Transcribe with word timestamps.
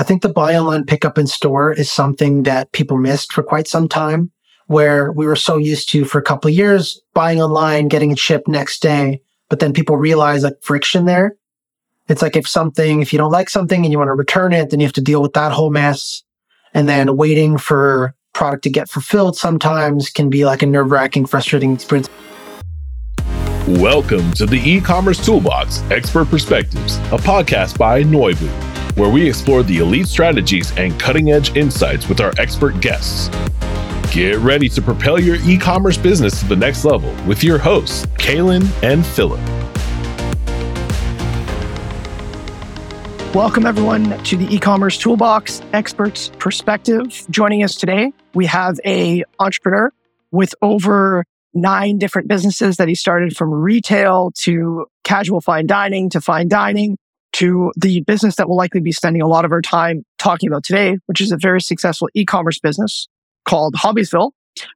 I 0.00 0.04
think 0.04 0.22
the 0.22 0.28
buy 0.28 0.54
online, 0.54 0.84
pick 0.84 1.04
up 1.04 1.18
in 1.18 1.26
store 1.26 1.72
is 1.72 1.90
something 1.90 2.44
that 2.44 2.70
people 2.70 2.96
missed 2.96 3.32
for 3.32 3.42
quite 3.42 3.66
some 3.66 3.88
time, 3.88 4.30
where 4.68 5.10
we 5.10 5.26
were 5.26 5.34
so 5.34 5.56
used 5.56 5.88
to 5.88 6.04
for 6.04 6.20
a 6.20 6.22
couple 6.22 6.48
of 6.48 6.54
years 6.54 7.02
buying 7.14 7.42
online, 7.42 7.88
getting 7.88 8.12
it 8.12 8.18
shipped 8.18 8.46
next 8.46 8.80
day. 8.80 9.20
But 9.48 9.58
then 9.58 9.72
people 9.72 9.96
realize 9.96 10.44
like 10.44 10.62
friction 10.62 11.06
there. 11.06 11.34
It's 12.06 12.22
like 12.22 12.36
if 12.36 12.46
something, 12.46 13.02
if 13.02 13.12
you 13.12 13.18
don't 13.18 13.32
like 13.32 13.50
something 13.50 13.84
and 13.84 13.90
you 13.90 13.98
want 13.98 14.06
to 14.06 14.14
return 14.14 14.52
it, 14.52 14.70
then 14.70 14.78
you 14.78 14.86
have 14.86 14.92
to 14.92 15.00
deal 15.00 15.20
with 15.20 15.32
that 15.32 15.50
whole 15.50 15.70
mess. 15.70 16.22
And 16.74 16.88
then 16.88 17.16
waiting 17.16 17.58
for 17.58 18.14
product 18.34 18.62
to 18.64 18.70
get 18.70 18.88
fulfilled 18.88 19.36
sometimes 19.36 20.10
can 20.10 20.30
be 20.30 20.44
like 20.44 20.62
a 20.62 20.66
nerve 20.66 20.92
wracking, 20.92 21.26
frustrating 21.26 21.74
experience. 21.74 22.08
Welcome 23.66 24.32
to 24.34 24.46
the 24.46 24.60
e-commerce 24.64 25.22
toolbox 25.26 25.82
expert 25.90 26.26
perspectives, 26.26 26.98
a 26.98 27.18
podcast 27.18 27.76
by 27.76 28.04
Noibu 28.04 28.67
where 28.98 29.08
we 29.08 29.28
explore 29.28 29.62
the 29.62 29.78
elite 29.78 30.08
strategies 30.08 30.76
and 30.76 30.98
cutting 30.98 31.30
edge 31.30 31.56
insights 31.56 32.08
with 32.08 32.20
our 32.20 32.32
expert 32.38 32.80
guests. 32.80 33.28
Get 34.12 34.38
ready 34.38 34.68
to 34.70 34.82
propel 34.82 35.20
your 35.20 35.36
e 35.36 35.56
commerce 35.56 35.96
business 35.96 36.40
to 36.40 36.46
the 36.46 36.56
next 36.56 36.84
level 36.84 37.14
with 37.24 37.44
your 37.44 37.58
hosts, 37.58 38.06
Kailin 38.18 38.66
and 38.82 39.06
Philip. 39.06 39.40
Welcome, 43.34 43.66
everyone, 43.66 44.20
to 44.24 44.36
the 44.36 44.52
e-commerce 44.52 44.98
toolbox 44.98 45.60
experts 45.72 46.32
perspective. 46.38 47.24
Joining 47.30 47.62
us 47.62 47.76
today, 47.76 48.12
we 48.34 48.46
have 48.46 48.80
a 48.84 49.22
entrepreneur 49.38 49.92
with 50.32 50.54
over 50.60 51.24
nine 51.54 51.98
different 51.98 52.26
businesses 52.26 52.78
that 52.78 52.88
he 52.88 52.94
started 52.94 53.36
from 53.36 53.52
retail 53.52 54.32
to 54.42 54.86
casual 55.04 55.40
fine 55.40 55.66
dining 55.66 56.10
to 56.10 56.20
fine 56.20 56.48
dining 56.48 56.96
to 57.34 57.72
the 57.76 58.00
business 58.00 58.36
that 58.36 58.48
we'll 58.48 58.56
likely 58.56 58.80
be 58.80 58.92
spending 58.92 59.22
a 59.22 59.26
lot 59.26 59.44
of 59.44 59.52
our 59.52 59.62
time 59.62 60.04
talking 60.18 60.48
about 60.48 60.64
today, 60.64 60.98
which 61.06 61.20
is 61.20 61.32
a 61.32 61.36
very 61.36 61.60
successful 61.60 62.08
e-commerce 62.14 62.58
business 62.58 63.08
called 63.44 63.74
Hobbiesville. 63.74 64.32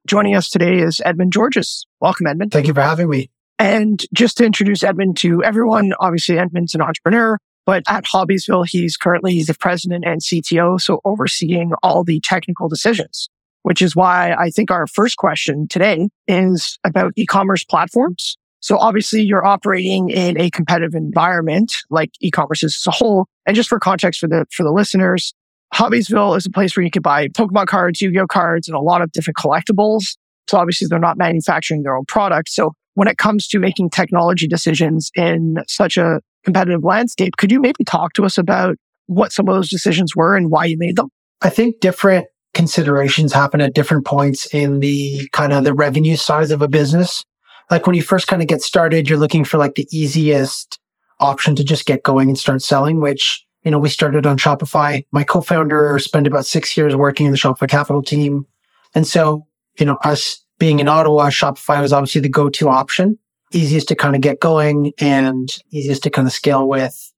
Joining 0.07 0.35
us 0.35 0.49
today 0.49 0.79
is 0.79 1.01
Edmond 1.05 1.33
Georges. 1.33 1.85
Welcome, 1.99 2.27
Edmond. 2.27 2.51
Thank 2.51 2.67
you 2.67 2.73
for 2.73 2.81
having 2.81 3.09
me. 3.09 3.29
And 3.59 4.03
just 4.13 4.37
to 4.37 4.45
introduce 4.45 4.83
Edmond 4.83 5.17
to 5.17 5.43
everyone, 5.43 5.93
obviously 5.99 6.39
Edmond's 6.39 6.73
an 6.73 6.81
entrepreneur, 6.81 7.37
but 7.65 7.83
at 7.87 8.05
Hobbiesville, 8.05 8.67
he's 8.67 8.97
currently 8.97 9.43
the 9.43 9.53
president 9.53 10.05
and 10.05 10.21
CTO, 10.21 10.79
so 10.79 11.01
overseeing 11.05 11.71
all 11.81 12.03
the 12.03 12.19
technical 12.21 12.67
decisions, 12.67 13.29
which 13.63 13.81
is 13.81 13.95
why 13.95 14.33
I 14.33 14.49
think 14.49 14.71
our 14.71 14.87
first 14.87 15.17
question 15.17 15.67
today 15.67 16.09
is 16.27 16.77
about 16.83 17.13
e-commerce 17.15 17.63
platforms 17.63 18.37
so 18.63 18.77
obviously 18.77 19.21
you're 19.21 19.45
operating 19.45 20.07
in 20.07 20.39
a 20.39 20.49
competitive 20.49 20.95
environment 20.95 21.75
like 21.89 22.11
e-commerce 22.21 22.63
as 22.63 22.81
a 22.87 22.91
whole. 22.91 23.27
And 23.45 23.57
just 23.57 23.67
for 23.67 23.77
context 23.77 24.21
for 24.21 24.27
the, 24.27 24.45
for 24.55 24.63
the 24.63 24.71
listeners, 24.71 25.33
Hobbiesville 25.73 26.37
is 26.37 26.45
a 26.45 26.49
place 26.49 26.77
where 26.77 26.83
you 26.85 26.89
can 26.89 27.01
buy 27.01 27.27
Pokemon 27.27 27.67
cards, 27.67 28.01
Yu-Gi-Oh 28.01 28.27
cards, 28.27 28.69
and 28.69 28.75
a 28.77 28.79
lot 28.79 29.01
of 29.01 29.11
different 29.11 29.35
collectibles. 29.35 30.15
So 30.47 30.57
obviously 30.57 30.87
they're 30.89 30.97
not 30.97 31.17
manufacturing 31.17 31.83
their 31.83 31.97
own 31.97 32.05
products. 32.05 32.55
So 32.55 32.71
when 32.93 33.09
it 33.09 33.17
comes 33.17 33.49
to 33.49 33.59
making 33.59 33.89
technology 33.89 34.47
decisions 34.47 35.11
in 35.13 35.57
such 35.67 35.97
a 35.97 36.21
competitive 36.45 36.85
landscape, 36.85 37.35
could 37.35 37.51
you 37.51 37.59
maybe 37.59 37.83
talk 37.83 38.13
to 38.13 38.23
us 38.23 38.37
about 38.37 38.77
what 39.07 39.33
some 39.33 39.49
of 39.49 39.55
those 39.55 39.69
decisions 39.69 40.15
were 40.15 40.37
and 40.37 40.49
why 40.49 40.63
you 40.63 40.77
made 40.77 40.95
them? 40.95 41.09
I 41.41 41.49
think 41.49 41.81
different 41.81 42.27
considerations 42.53 43.33
happen 43.33 43.59
at 43.59 43.73
different 43.73 44.05
points 44.05 44.45
in 44.53 44.79
the 44.79 45.27
kind 45.33 45.51
of 45.51 45.65
the 45.65 45.73
revenue 45.73 46.15
size 46.15 46.49
of 46.49 46.61
a 46.61 46.69
business 46.69 47.25
like 47.71 47.87
when 47.87 47.95
you 47.95 48.03
first 48.03 48.27
kind 48.27 48.41
of 48.41 48.47
get 48.47 48.61
started, 48.61 49.09
you're 49.09 49.19
looking 49.19 49.45
for 49.45 49.57
like 49.57 49.75
the 49.75 49.87
easiest 49.91 50.79
option 51.19 51.55
to 51.55 51.63
just 51.63 51.85
get 51.85 52.03
going 52.03 52.29
and 52.29 52.37
start 52.37 52.61
selling, 52.61 52.99
which, 52.99 53.45
you 53.63 53.71
know, 53.71 53.79
we 53.79 53.89
started 53.89 54.25
on 54.25 54.37
Shopify. 54.37 55.05
My 55.11 55.23
co-founder 55.23 55.97
spent 55.99 56.27
about 56.27 56.45
six 56.45 56.75
years 56.75 56.95
working 56.95 57.25
in 57.25 57.31
the 57.31 57.37
Shopify 57.37 57.69
capital 57.69 58.01
team. 58.01 58.45
And 58.93 59.07
so, 59.07 59.47
you 59.79 59.85
know, 59.85 59.97
us 60.03 60.43
being 60.59 60.79
in 60.79 60.87
Ottawa, 60.87 61.29
Shopify 61.29 61.81
was 61.81 61.93
obviously 61.93 62.21
the 62.21 62.29
go-to 62.29 62.69
option, 62.69 63.17
easiest 63.51 63.87
to 63.87 63.95
kind 63.95 64.15
of 64.15 64.21
get 64.21 64.39
going 64.39 64.93
and 64.99 65.49
easiest 65.71 66.03
to 66.03 66.09
kind 66.09 66.27
of 66.27 66.33
scale 66.33 66.67
with. 66.67 67.11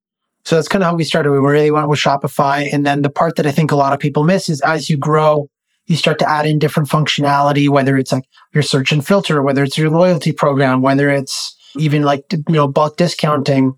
So 0.45 0.56
that's 0.56 0.67
kind 0.67 0.83
of 0.83 0.89
how 0.89 0.95
we 0.95 1.03
started. 1.03 1.31
We 1.31 1.39
really 1.39 1.72
went 1.72 1.89
with 1.89 2.00
Shopify. 2.00 2.72
And 2.72 2.85
then 2.85 3.01
the 3.01 3.09
part 3.09 3.35
that 3.35 3.47
I 3.47 3.51
think 3.51 3.72
a 3.72 3.75
lot 3.75 3.94
of 3.94 4.00
people 4.00 4.23
miss 4.23 4.47
is 4.47 4.62
as 4.62 4.89
you 4.89 4.97
grow, 4.97 5.50
you 5.88 5.96
start 5.96 6.19
to 6.19 6.29
add 6.29 6.46
in 6.46 6.59
different 6.59 6.90
functionality, 6.90 7.69
whether 7.69 7.97
it's 7.97 8.12
like 8.12 8.25
your 8.53 8.63
search 8.63 8.91
and 8.91 9.06
filter, 9.06 9.41
whether 9.41 9.63
it's 9.63 9.78
your 9.78 9.90
loyalty 9.90 10.31
program, 10.31 10.81
whether 10.81 11.09
it's 11.09 11.56
even 11.78 12.03
like, 12.03 12.25
you 12.31 12.44
know, 12.50 12.68
bulk 12.68 12.97
discounting. 12.97 13.73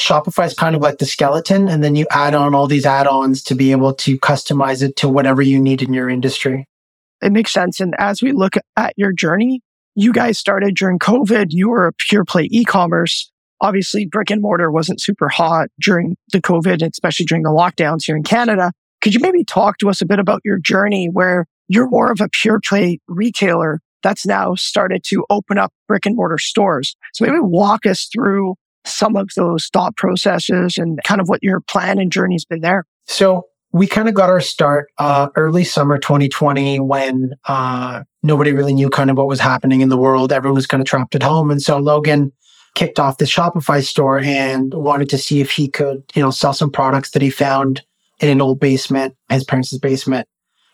Shopify 0.00 0.46
is 0.46 0.54
kind 0.54 0.74
of 0.74 0.80
like 0.80 0.98
the 0.98 1.04
skeleton. 1.04 1.68
And 1.68 1.84
then 1.84 1.94
you 1.94 2.06
add 2.10 2.34
on 2.34 2.54
all 2.54 2.66
these 2.66 2.86
add-ons 2.86 3.42
to 3.44 3.54
be 3.54 3.70
able 3.72 3.92
to 3.94 4.18
customize 4.18 4.82
it 4.82 4.96
to 4.96 5.08
whatever 5.08 5.42
you 5.42 5.60
need 5.60 5.82
in 5.82 5.92
your 5.92 6.08
industry. 6.08 6.66
It 7.20 7.32
makes 7.32 7.52
sense. 7.52 7.80
And 7.80 7.94
as 7.98 8.22
we 8.22 8.32
look 8.32 8.54
at 8.78 8.94
your 8.96 9.12
journey, 9.12 9.60
you 9.94 10.12
guys 10.12 10.38
started 10.38 10.74
during 10.74 10.98
COVID. 10.98 11.48
You 11.50 11.68
were 11.68 11.88
a 11.88 11.92
pure 11.92 12.24
play 12.24 12.48
e-commerce. 12.50 13.30
Obviously, 13.60 14.06
brick 14.06 14.30
and 14.30 14.40
mortar 14.40 14.70
wasn't 14.70 15.02
super 15.02 15.28
hot 15.28 15.68
during 15.78 16.16
the 16.32 16.40
COVID, 16.40 16.88
especially 16.90 17.26
during 17.26 17.42
the 17.42 17.50
lockdowns 17.50 18.04
here 18.04 18.16
in 18.16 18.22
Canada. 18.22 18.72
Could 19.00 19.14
you 19.14 19.20
maybe 19.20 19.44
talk 19.44 19.78
to 19.78 19.88
us 19.88 20.02
a 20.02 20.06
bit 20.06 20.18
about 20.18 20.40
your 20.44 20.58
journey 20.58 21.08
where 21.08 21.46
you're 21.68 21.88
more 21.88 22.10
of 22.10 22.20
a 22.20 22.28
pure 22.40 22.60
play 22.60 22.98
retailer 23.08 23.80
that's 24.02 24.26
now 24.26 24.54
started 24.54 25.04
to 25.04 25.24
open 25.30 25.58
up 25.58 25.72
brick 25.88 26.06
and 26.06 26.16
mortar 26.16 26.38
stores? 26.38 26.96
So 27.14 27.24
maybe 27.24 27.40
walk 27.40 27.86
us 27.86 28.08
through 28.12 28.54
some 28.84 29.16
of 29.16 29.28
those 29.36 29.68
thought 29.72 29.96
processes 29.96 30.76
and 30.76 30.98
kind 31.04 31.20
of 31.20 31.28
what 31.28 31.42
your 31.42 31.60
plan 31.60 31.98
and 31.98 32.10
journey's 32.10 32.44
been 32.44 32.60
there. 32.60 32.84
So 33.06 33.46
we 33.72 33.86
kind 33.86 34.08
of 34.08 34.14
got 34.14 34.30
our 34.30 34.40
start 34.40 34.90
uh, 34.98 35.28
early 35.36 35.64
summer 35.64 35.98
2020 35.98 36.80
when 36.80 37.34
uh, 37.46 38.02
nobody 38.22 38.52
really 38.52 38.74
knew 38.74 38.90
kind 38.90 39.10
of 39.10 39.16
what 39.16 39.28
was 39.28 39.40
happening 39.40 39.80
in 39.80 39.88
the 39.88 39.96
world. 39.96 40.32
Everyone 40.32 40.56
was 40.56 40.66
kind 40.66 40.80
of 40.80 40.86
trapped 40.86 41.14
at 41.14 41.22
home. 41.22 41.50
And 41.50 41.62
so 41.62 41.78
Logan 41.78 42.32
kicked 42.74 42.98
off 42.98 43.18
the 43.18 43.24
Shopify 43.24 43.82
store 43.82 44.20
and 44.20 44.74
wanted 44.74 45.08
to 45.10 45.18
see 45.18 45.40
if 45.40 45.50
he 45.50 45.68
could, 45.68 46.02
you 46.14 46.22
know, 46.22 46.30
sell 46.30 46.52
some 46.52 46.70
products 46.70 47.10
that 47.10 47.22
he 47.22 47.30
found 47.30 47.82
in 48.20 48.28
an 48.28 48.40
old 48.40 48.60
basement, 48.60 49.16
his 49.28 49.44
parents' 49.44 49.76
basement. 49.78 50.28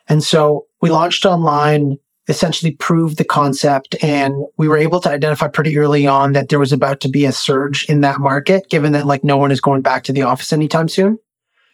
And 0.09 0.23
so 0.23 0.67
we 0.81 0.91
launched 0.91 1.25
online, 1.25 1.99
essentially 2.29 2.73
proved 2.73 3.19
the 3.19 3.25
concept, 3.25 3.97
and 4.03 4.35
we 4.59 4.69
were 4.69 4.77
able 4.77 5.01
to 5.01 5.11
identify 5.11 5.49
pretty 5.49 5.79
early 5.79 6.07
on 6.07 6.33
that 6.33 6.49
there 6.49 6.59
was 6.59 6.73
about 6.73 7.01
to 7.01 7.09
be 7.09 7.25
a 7.25 7.33
surge 7.33 7.89
in 7.89 8.01
that 8.03 8.21
market, 8.21 8.69
given 8.69 8.93
that 8.93 9.07
like 9.07 9.25
no 9.25 9.37
one 9.37 9.51
is 9.51 9.61
going 9.61 9.83
back 9.83 10.05
to 10.05 10.13
the 10.13 10.23
office 10.23 10.53
anytime 10.53 10.89
soon. 10.89 11.19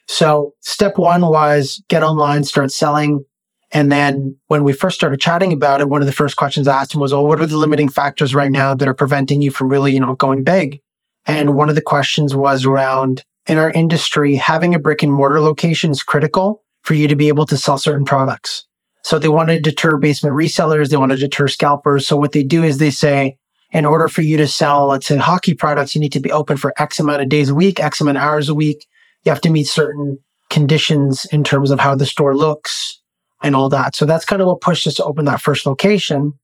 So 0.09 0.55
step 0.61 0.99
one 0.99 1.23
was 1.23 1.83
get 1.89 2.03
online, 2.03 2.45
start 2.45 2.71
selling. 2.71 3.25
And 3.71 3.91
then 3.91 4.37
when 4.49 4.65
we 4.65 4.75
first 4.75 4.97
started 4.97 5.21
chatting 5.21 5.53
about 5.53 5.81
it, 5.81 5.89
one 5.89 6.03
of 6.03 6.07
the 6.07 6.13
first 6.13 6.37
questions 6.37 6.69
I 6.69 6.79
asked 6.81 6.95
him 6.95 7.01
was, 7.01 7.13
well, 7.13 7.27
what 7.27 7.41
are 7.41 7.47
the 7.47 7.57
limiting 7.57 7.89
factors 7.89 8.35
right 8.35 8.51
now 8.51 8.75
that 8.75 8.89
are 8.89 8.95
preventing 8.95 9.41
you 9.41 9.51
from 9.51 9.69
really, 9.69 9.93
you 9.93 10.01
know, 10.01 10.15
going 10.15 10.45
big? 10.45 10.81
And 11.25 11.55
one 11.55 11.71
of 11.71 11.75
the 11.75 11.81
questions 11.81 12.35
was 12.35 12.67
around 12.67 13.25
in 13.47 13.59
our 13.59 13.71
industry, 13.71 14.37
having 14.37 14.75
a 14.75 14.79
brick 14.79 15.03
and 15.03 15.13
mortar 15.13 15.41
location 15.41 15.91
is 15.91 16.03
critical 16.03 16.63
for 16.83 16.95
you 16.95 17.09
to 17.09 17.17
be 17.17 17.29
able 17.29 17.47
to 17.47 17.57
sell 17.57 17.79
certain 17.79 18.05
products. 18.05 18.67
So 19.03 19.19
they 19.19 19.29
want 19.29 19.49
to 19.49 19.61
deter 19.61 19.97
basement 19.97 20.37
resellers. 20.37 20.89
They 20.89 20.97
want 20.97 21.13
to 21.13 21.19
deter 21.19 21.49
scalpers. 21.49 22.07
So 22.07 22.17
what 22.17 22.33
they 22.33 22.45
do 22.45 22.63
is 22.63 22.79
they 22.79 22.91
say, 22.91 23.37
in 23.73 23.85
order 23.85 24.07
for 24.07 24.23
you 24.23 24.37
to 24.37 24.47
sell, 24.47 24.87
let's 24.87 25.07
say 25.07 25.17
hockey 25.17 25.55
products, 25.55 25.95
you 25.95 26.01
need 26.01 26.13
to 26.13 26.21
be 26.21 26.31
open 26.31 26.57
for 26.57 26.75
X 26.79 27.01
amount 27.01 27.23
of 27.23 27.29
days 27.29 27.49
a 27.49 27.55
week, 27.55 27.81
X 27.81 28.01
amount 28.01 28.19
of 28.19 28.23
hours 28.23 28.49
a 28.49 28.55
week. 28.55 28.87
You 29.25 29.31
have 29.31 29.41
to 29.41 29.51
meet 29.51 29.67
certain 29.67 30.19
conditions 30.51 31.25
in 31.27 31.43
terms 31.43 31.71
of 31.71 31.81
how 31.81 31.95
the 31.95 32.07
store 32.07 32.37
looks 32.37 33.01
and 33.43 33.57
all 33.57 33.69
that. 33.71 33.97
So 33.97 34.05
that's 34.05 34.25
kind 34.25 34.43
of 34.43 34.49
what 34.49 34.61
pushed 34.61 34.87
us 34.87 34.95
to 34.95 35.05
open 35.05 35.25
that 35.25 35.41
first 35.41 35.67
location. 35.67 36.35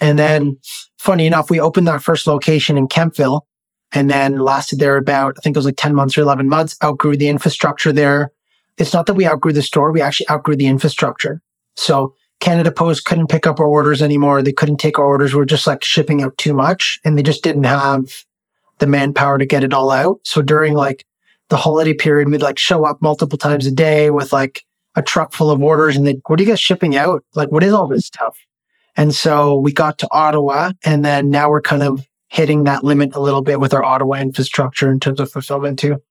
And 0.00 0.18
then 0.18 0.58
funny 0.98 1.26
enough, 1.26 1.50
we 1.50 1.60
opened 1.60 1.86
that 1.88 2.02
first 2.02 2.26
location 2.26 2.76
in 2.76 2.88
Kemptville 2.88 3.42
and 3.96 4.10
then 4.10 4.38
lasted 4.38 4.78
there 4.78 4.98
about, 4.98 5.36
I 5.38 5.40
think 5.40 5.56
it 5.56 5.58
was 5.58 5.64
like 5.64 5.78
10 5.78 5.94
months 5.94 6.18
or 6.18 6.20
11 6.20 6.50
months, 6.50 6.76
outgrew 6.84 7.16
the 7.16 7.28
infrastructure 7.28 7.92
there. 7.92 8.30
It's 8.76 8.92
not 8.92 9.06
that 9.06 9.14
we 9.14 9.26
outgrew 9.26 9.54
the 9.54 9.62
store, 9.62 9.90
we 9.90 10.02
actually 10.02 10.28
outgrew 10.28 10.54
the 10.54 10.66
infrastructure. 10.66 11.40
So 11.76 12.14
Canada 12.40 12.70
Post 12.70 13.06
couldn't 13.06 13.28
pick 13.30 13.46
up 13.46 13.58
our 13.58 13.66
orders 13.66 14.02
anymore. 14.02 14.42
They 14.42 14.52
couldn't 14.52 14.76
take 14.76 14.98
our 14.98 15.06
orders. 15.06 15.32
We 15.32 15.38
we're 15.38 15.46
just 15.46 15.66
like 15.66 15.82
shipping 15.82 16.22
out 16.22 16.36
too 16.36 16.52
much 16.52 17.00
and 17.06 17.16
they 17.16 17.22
just 17.22 17.42
didn't 17.42 17.64
have 17.64 18.12
the 18.80 18.86
manpower 18.86 19.38
to 19.38 19.46
get 19.46 19.64
it 19.64 19.72
all 19.72 19.90
out. 19.90 20.20
So 20.24 20.42
during 20.42 20.74
like 20.74 21.06
the 21.48 21.56
holiday 21.56 21.94
period, 21.94 22.28
we'd 22.28 22.42
like 22.42 22.58
show 22.58 22.84
up 22.84 23.00
multiple 23.00 23.38
times 23.38 23.64
a 23.64 23.72
day 23.72 24.10
with 24.10 24.30
like 24.30 24.62
a 24.94 25.00
truck 25.00 25.32
full 25.32 25.50
of 25.50 25.62
orders 25.62 25.96
and 25.96 26.06
they, 26.06 26.20
what 26.26 26.38
are 26.38 26.42
you 26.42 26.50
guys 26.50 26.60
shipping 26.60 26.96
out? 26.96 27.24
Like, 27.34 27.50
what 27.50 27.64
is 27.64 27.72
all 27.72 27.86
this 27.86 28.04
stuff? 28.04 28.36
And 28.94 29.14
so 29.14 29.58
we 29.58 29.72
got 29.72 29.96
to 30.00 30.08
Ottawa 30.10 30.72
and 30.84 31.02
then 31.02 31.30
now 31.30 31.48
we're 31.48 31.62
kind 31.62 31.82
of 31.82 32.06
hitting 32.28 32.64
that 32.64 32.84
limit 32.84 33.14
a 33.14 33.20
little 33.20 33.42
bit 33.42 33.60
with 33.60 33.72
our 33.72 33.84
Ottawa 33.84 34.16
infrastructure 34.16 34.90
in 34.90 35.00
terms 35.00 35.20
of 35.20 35.30
fulfillment 35.30 35.78
too. 35.78 36.02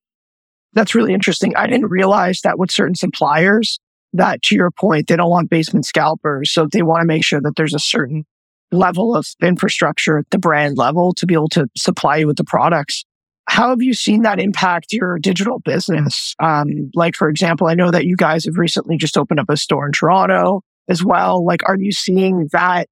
That's 0.73 0.95
really 0.95 1.13
interesting. 1.13 1.55
I 1.55 1.67
didn't 1.67 1.89
realize 1.89 2.41
that 2.43 2.59
with 2.59 2.71
certain 2.71 2.95
suppliers, 2.95 3.79
that 4.13 4.41
to 4.43 4.55
your 4.55 4.71
point, 4.71 5.07
they 5.07 5.15
don't 5.15 5.29
want 5.29 5.49
basement 5.49 5.85
scalpers. 5.85 6.51
So 6.51 6.67
they 6.67 6.81
want 6.81 7.01
to 7.01 7.07
make 7.07 7.23
sure 7.23 7.41
that 7.41 7.53
there's 7.55 7.73
a 7.73 7.79
certain 7.79 8.25
level 8.71 9.15
of 9.15 9.27
infrastructure 9.41 10.17
at 10.17 10.29
the 10.31 10.39
brand 10.39 10.77
level 10.77 11.13
to 11.13 11.25
be 11.25 11.33
able 11.33 11.49
to 11.49 11.67
supply 11.77 12.17
you 12.17 12.27
with 12.27 12.37
the 12.37 12.43
products. 12.43 13.05
how 13.47 13.69
have 13.69 13.81
you 13.81 13.93
seen 13.93 14.23
that 14.23 14.39
impact 14.39 14.91
your 14.91 15.19
digital 15.19 15.59
business? 15.59 16.33
Um, 16.39 16.89
like, 16.95 17.15
for 17.15 17.29
example, 17.29 17.67
I 17.67 17.75
know 17.75 17.91
that 17.91 18.05
you 18.05 18.15
guys 18.15 18.45
have 18.45 18.57
recently 18.57 18.97
just 18.97 19.17
opened 19.17 19.39
up 19.39 19.49
a 19.49 19.55
store 19.55 19.85
in 19.85 19.91
Toronto 19.91 20.61
as 20.89 21.03
well. 21.03 21.45
Like, 21.45 21.61
are 21.69 21.77
you 21.77 21.91
seeing 21.91 22.49
that 22.53 22.87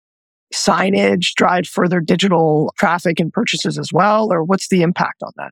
signage 0.53 1.33
drive 1.35 1.67
further 1.67 1.99
digital 1.99 2.73
traffic 2.77 3.19
and 3.19 3.33
purchases 3.33 3.77
as 3.77 3.91
well? 3.91 4.31
Or 4.31 4.43
what's 4.43 4.69
the 4.69 4.81
impact 4.81 5.23
on 5.23 5.31
that? 5.37 5.51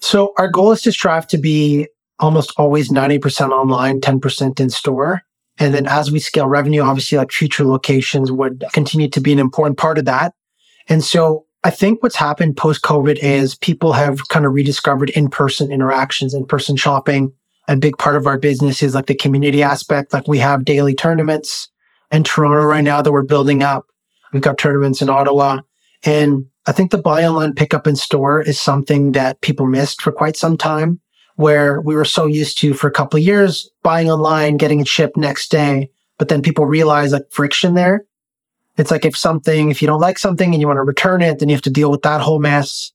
So, 0.00 0.32
our 0.38 0.48
goal 0.48 0.72
is 0.72 0.82
to 0.82 0.92
strive 0.92 1.26
to 1.28 1.38
be 1.38 1.88
almost 2.18 2.52
always 2.56 2.90
90% 2.90 3.50
online, 3.50 4.00
10% 4.00 4.60
in 4.60 4.70
store. 4.70 5.22
And 5.58 5.74
then 5.74 5.86
as 5.86 6.10
we 6.10 6.18
scale 6.18 6.46
revenue, 6.46 6.82
obviously, 6.82 7.18
like 7.18 7.32
future 7.32 7.64
locations 7.64 8.30
would 8.30 8.64
continue 8.72 9.08
to 9.08 9.20
be 9.20 9.32
an 9.32 9.38
important 9.38 9.78
part 9.78 9.98
of 9.98 10.04
that. 10.04 10.34
And 10.88 11.02
so 11.04 11.46
I 11.64 11.70
think 11.70 12.02
what's 12.02 12.16
happened 12.16 12.56
post 12.56 12.82
COVID 12.82 13.18
is 13.18 13.54
people 13.54 13.92
have 13.92 14.28
kind 14.28 14.46
of 14.46 14.52
rediscovered 14.52 15.10
in 15.10 15.28
person 15.28 15.70
interactions, 15.70 16.34
in 16.34 16.46
person 16.46 16.76
shopping. 16.76 17.32
A 17.68 17.76
big 17.76 17.96
part 17.98 18.16
of 18.16 18.26
our 18.26 18.38
business 18.38 18.82
is 18.82 18.94
like 18.94 19.06
the 19.06 19.14
community 19.14 19.62
aspect. 19.62 20.12
Like 20.12 20.26
we 20.26 20.38
have 20.38 20.64
daily 20.64 20.94
tournaments 20.94 21.68
in 22.10 22.24
Toronto 22.24 22.64
right 22.64 22.82
now 22.82 23.00
that 23.00 23.12
we're 23.12 23.22
building 23.22 23.62
up. 23.62 23.86
We've 24.32 24.42
got 24.42 24.58
tournaments 24.58 25.02
in 25.02 25.08
Ottawa. 25.08 25.60
And 26.04 26.46
I 26.66 26.72
think 26.72 26.90
the 26.90 26.98
buy 26.98 27.24
online 27.24 27.54
pickup 27.54 27.86
in 27.86 27.96
store 27.96 28.40
is 28.40 28.60
something 28.60 29.12
that 29.12 29.40
people 29.40 29.66
missed 29.66 30.00
for 30.00 30.12
quite 30.12 30.36
some 30.36 30.56
time, 30.56 31.00
where 31.36 31.80
we 31.80 31.94
were 31.94 32.04
so 32.04 32.26
used 32.26 32.58
to 32.58 32.74
for 32.74 32.88
a 32.88 32.92
couple 32.92 33.18
of 33.18 33.24
years 33.24 33.70
buying 33.82 34.10
online, 34.10 34.56
getting 34.56 34.80
it 34.80 34.88
shipped 34.88 35.16
next 35.16 35.50
day. 35.50 35.90
But 36.18 36.28
then 36.28 36.42
people 36.42 36.66
realize 36.66 37.12
like 37.12 37.30
friction 37.30 37.74
there 37.74 38.04
it's 38.78 38.90
like 38.90 39.04
if 39.04 39.16
something, 39.16 39.70
if 39.70 39.82
you 39.82 39.88
don't 39.88 40.00
like 40.00 40.18
something 40.18 40.52
and 40.52 40.60
you 40.60 40.66
want 40.66 40.78
to 40.78 40.82
return 40.82 41.22
it, 41.22 41.38
then 41.38 41.48
you 41.48 41.54
have 41.54 41.62
to 41.62 41.70
deal 41.70 41.90
with 41.90 42.02
that 42.02 42.20
whole 42.20 42.38
mess. 42.38 42.92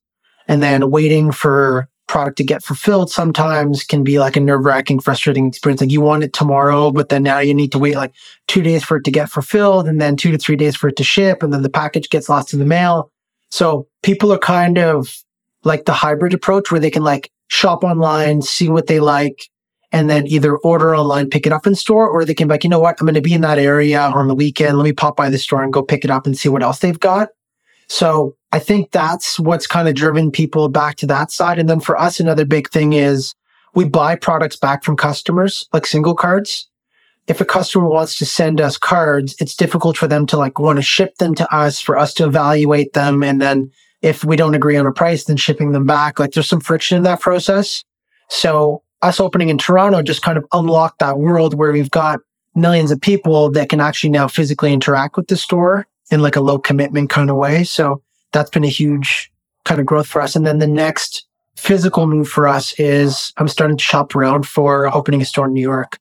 And 0.47 0.63
then 0.63 0.89
waiting 0.89 1.31
for 1.31 1.89
product 2.07 2.37
to 2.37 2.43
get 2.43 2.63
fulfilled 2.63 3.11
sometimes 3.11 3.83
can 3.83 4.03
be 4.03 4.19
like 4.19 4.35
a 4.35 4.39
nerve 4.39 4.65
wracking, 4.65 4.99
frustrating 4.99 5.47
experience. 5.47 5.81
Like 5.81 5.91
you 5.91 6.01
want 6.01 6.23
it 6.23 6.33
tomorrow, 6.33 6.91
but 6.91 7.09
then 7.09 7.23
now 7.23 7.39
you 7.39 7.53
need 7.53 7.71
to 7.73 7.79
wait 7.79 7.95
like 7.95 8.13
two 8.47 8.61
days 8.61 8.83
for 8.83 8.97
it 8.97 9.03
to 9.03 9.11
get 9.11 9.29
fulfilled 9.29 9.87
and 9.87 10.01
then 10.01 10.15
two 10.15 10.31
to 10.31 10.37
three 10.37 10.55
days 10.55 10.75
for 10.75 10.87
it 10.87 10.95
to 10.95 11.03
ship. 11.03 11.43
And 11.43 11.53
then 11.53 11.61
the 11.61 11.69
package 11.69 12.09
gets 12.09 12.29
lost 12.29 12.53
in 12.53 12.59
the 12.59 12.65
mail. 12.65 13.11
So 13.51 13.87
people 14.03 14.31
are 14.31 14.39
kind 14.39 14.77
of 14.77 15.15
like 15.63 15.85
the 15.85 15.93
hybrid 15.93 16.33
approach 16.33 16.71
where 16.71 16.79
they 16.79 16.91
can 16.91 17.03
like 17.03 17.31
shop 17.49 17.83
online, 17.83 18.41
see 18.41 18.69
what 18.69 18.87
they 18.87 18.99
like, 18.99 19.49
and 19.91 20.09
then 20.09 20.27
either 20.27 20.57
order 20.57 20.95
online, 20.95 21.29
pick 21.29 21.45
it 21.45 21.53
up 21.53 21.65
in 21.65 21.75
store, 21.75 22.09
or 22.09 22.25
they 22.25 22.33
can 22.33 22.47
be 22.47 22.53
like, 22.53 22.63
you 22.63 22.69
know 22.69 22.79
what, 22.79 22.97
I'm 22.99 23.05
going 23.05 23.15
to 23.15 23.21
be 23.21 23.33
in 23.33 23.41
that 23.41 23.59
area 23.59 24.01
on 24.01 24.27
the 24.27 24.35
weekend. 24.35 24.77
Let 24.77 24.83
me 24.83 24.91
pop 24.91 25.15
by 25.15 25.29
the 25.29 25.37
store 25.37 25.63
and 25.63 25.71
go 25.71 25.81
pick 25.81 26.03
it 26.03 26.11
up 26.11 26.25
and 26.25 26.37
see 26.37 26.49
what 26.49 26.63
else 26.63 26.79
they've 26.79 26.99
got. 26.99 27.29
So 27.87 28.35
I 28.51 28.59
think 28.59 28.91
that's 28.91 29.39
what's 29.39 29.67
kind 29.67 29.87
of 29.87 29.95
driven 29.95 30.31
people 30.31 30.69
back 30.69 30.97
to 30.97 31.07
that 31.07 31.31
side. 31.31 31.59
And 31.59 31.69
then 31.69 31.79
for 31.79 31.97
us, 31.97 32.19
another 32.19 32.45
big 32.45 32.69
thing 32.69 32.93
is 32.93 33.33
we 33.75 33.85
buy 33.85 34.15
products 34.15 34.55
back 34.55 34.83
from 34.83 34.97
customers, 34.97 35.67
like 35.73 35.85
single 35.85 36.15
cards. 36.15 36.69
If 37.27 37.41
a 37.41 37.45
customer 37.45 37.89
wants 37.89 38.15
to 38.17 38.25
send 38.25 38.61
us 38.61 38.77
cards, 38.77 39.35
it's 39.39 39.55
difficult 39.55 39.97
for 39.97 40.07
them 40.07 40.25
to 40.27 40.37
like 40.37 40.59
want 40.59 40.77
to 40.77 40.83
ship 40.83 41.17
them 41.17 41.35
to 41.35 41.53
us 41.53 41.79
for 41.79 41.97
us 41.97 42.13
to 42.15 42.25
evaluate 42.25 42.93
them. 42.93 43.21
And 43.21 43.41
then 43.41 43.71
if 44.01 44.23
we 44.23 44.35
don't 44.35 44.55
agree 44.55 44.77
on 44.77 44.85
a 44.85 44.93
price, 44.93 45.25
then 45.25 45.37
shipping 45.37 45.71
them 45.71 45.85
back. 45.85 46.19
Like 46.19 46.31
there's 46.31 46.47
some 46.47 46.61
friction 46.61 46.97
in 46.97 47.03
that 47.03 47.19
process. 47.19 47.83
So 48.29 48.81
us 49.01 49.19
opening 49.19 49.49
in 49.49 49.57
Toronto 49.57 50.01
just 50.01 50.21
kind 50.21 50.37
of 50.37 50.45
unlocked 50.53 50.99
that 50.99 51.19
world 51.19 51.53
where 51.53 51.71
we've 51.71 51.91
got 51.91 52.19
millions 52.55 52.91
of 52.91 52.99
people 53.01 53.51
that 53.51 53.69
can 53.69 53.79
actually 53.79 54.09
now 54.09 54.27
physically 54.27 54.73
interact 54.73 55.17
with 55.17 55.27
the 55.27 55.37
store 55.37 55.85
in 56.11 56.21
like 56.21 56.35
a 56.35 56.41
low 56.41 56.57
commitment 56.57 57.09
kind 57.09 57.29
of 57.29 57.35
way. 57.35 57.63
So 57.63 58.01
that's 58.31 58.49
been 58.49 58.63
a 58.63 58.69
huge 58.69 59.31
kind 59.65 59.79
of 59.79 59.85
growth 59.85 60.07
for 60.07 60.21
us. 60.21 60.35
And 60.35 60.45
then 60.45 60.59
the 60.59 60.67
next 60.67 61.25
physical 61.55 62.07
move 62.07 62.27
for 62.27 62.47
us 62.47 62.73
is 62.79 63.33
I'm 63.37 63.47
starting 63.47 63.77
to 63.77 63.83
shop 63.83 64.15
around 64.15 64.47
for 64.47 64.93
opening 64.95 65.21
a 65.21 65.25
store 65.25 65.47
in 65.47 65.53
New 65.53 65.61
York. 65.61 65.97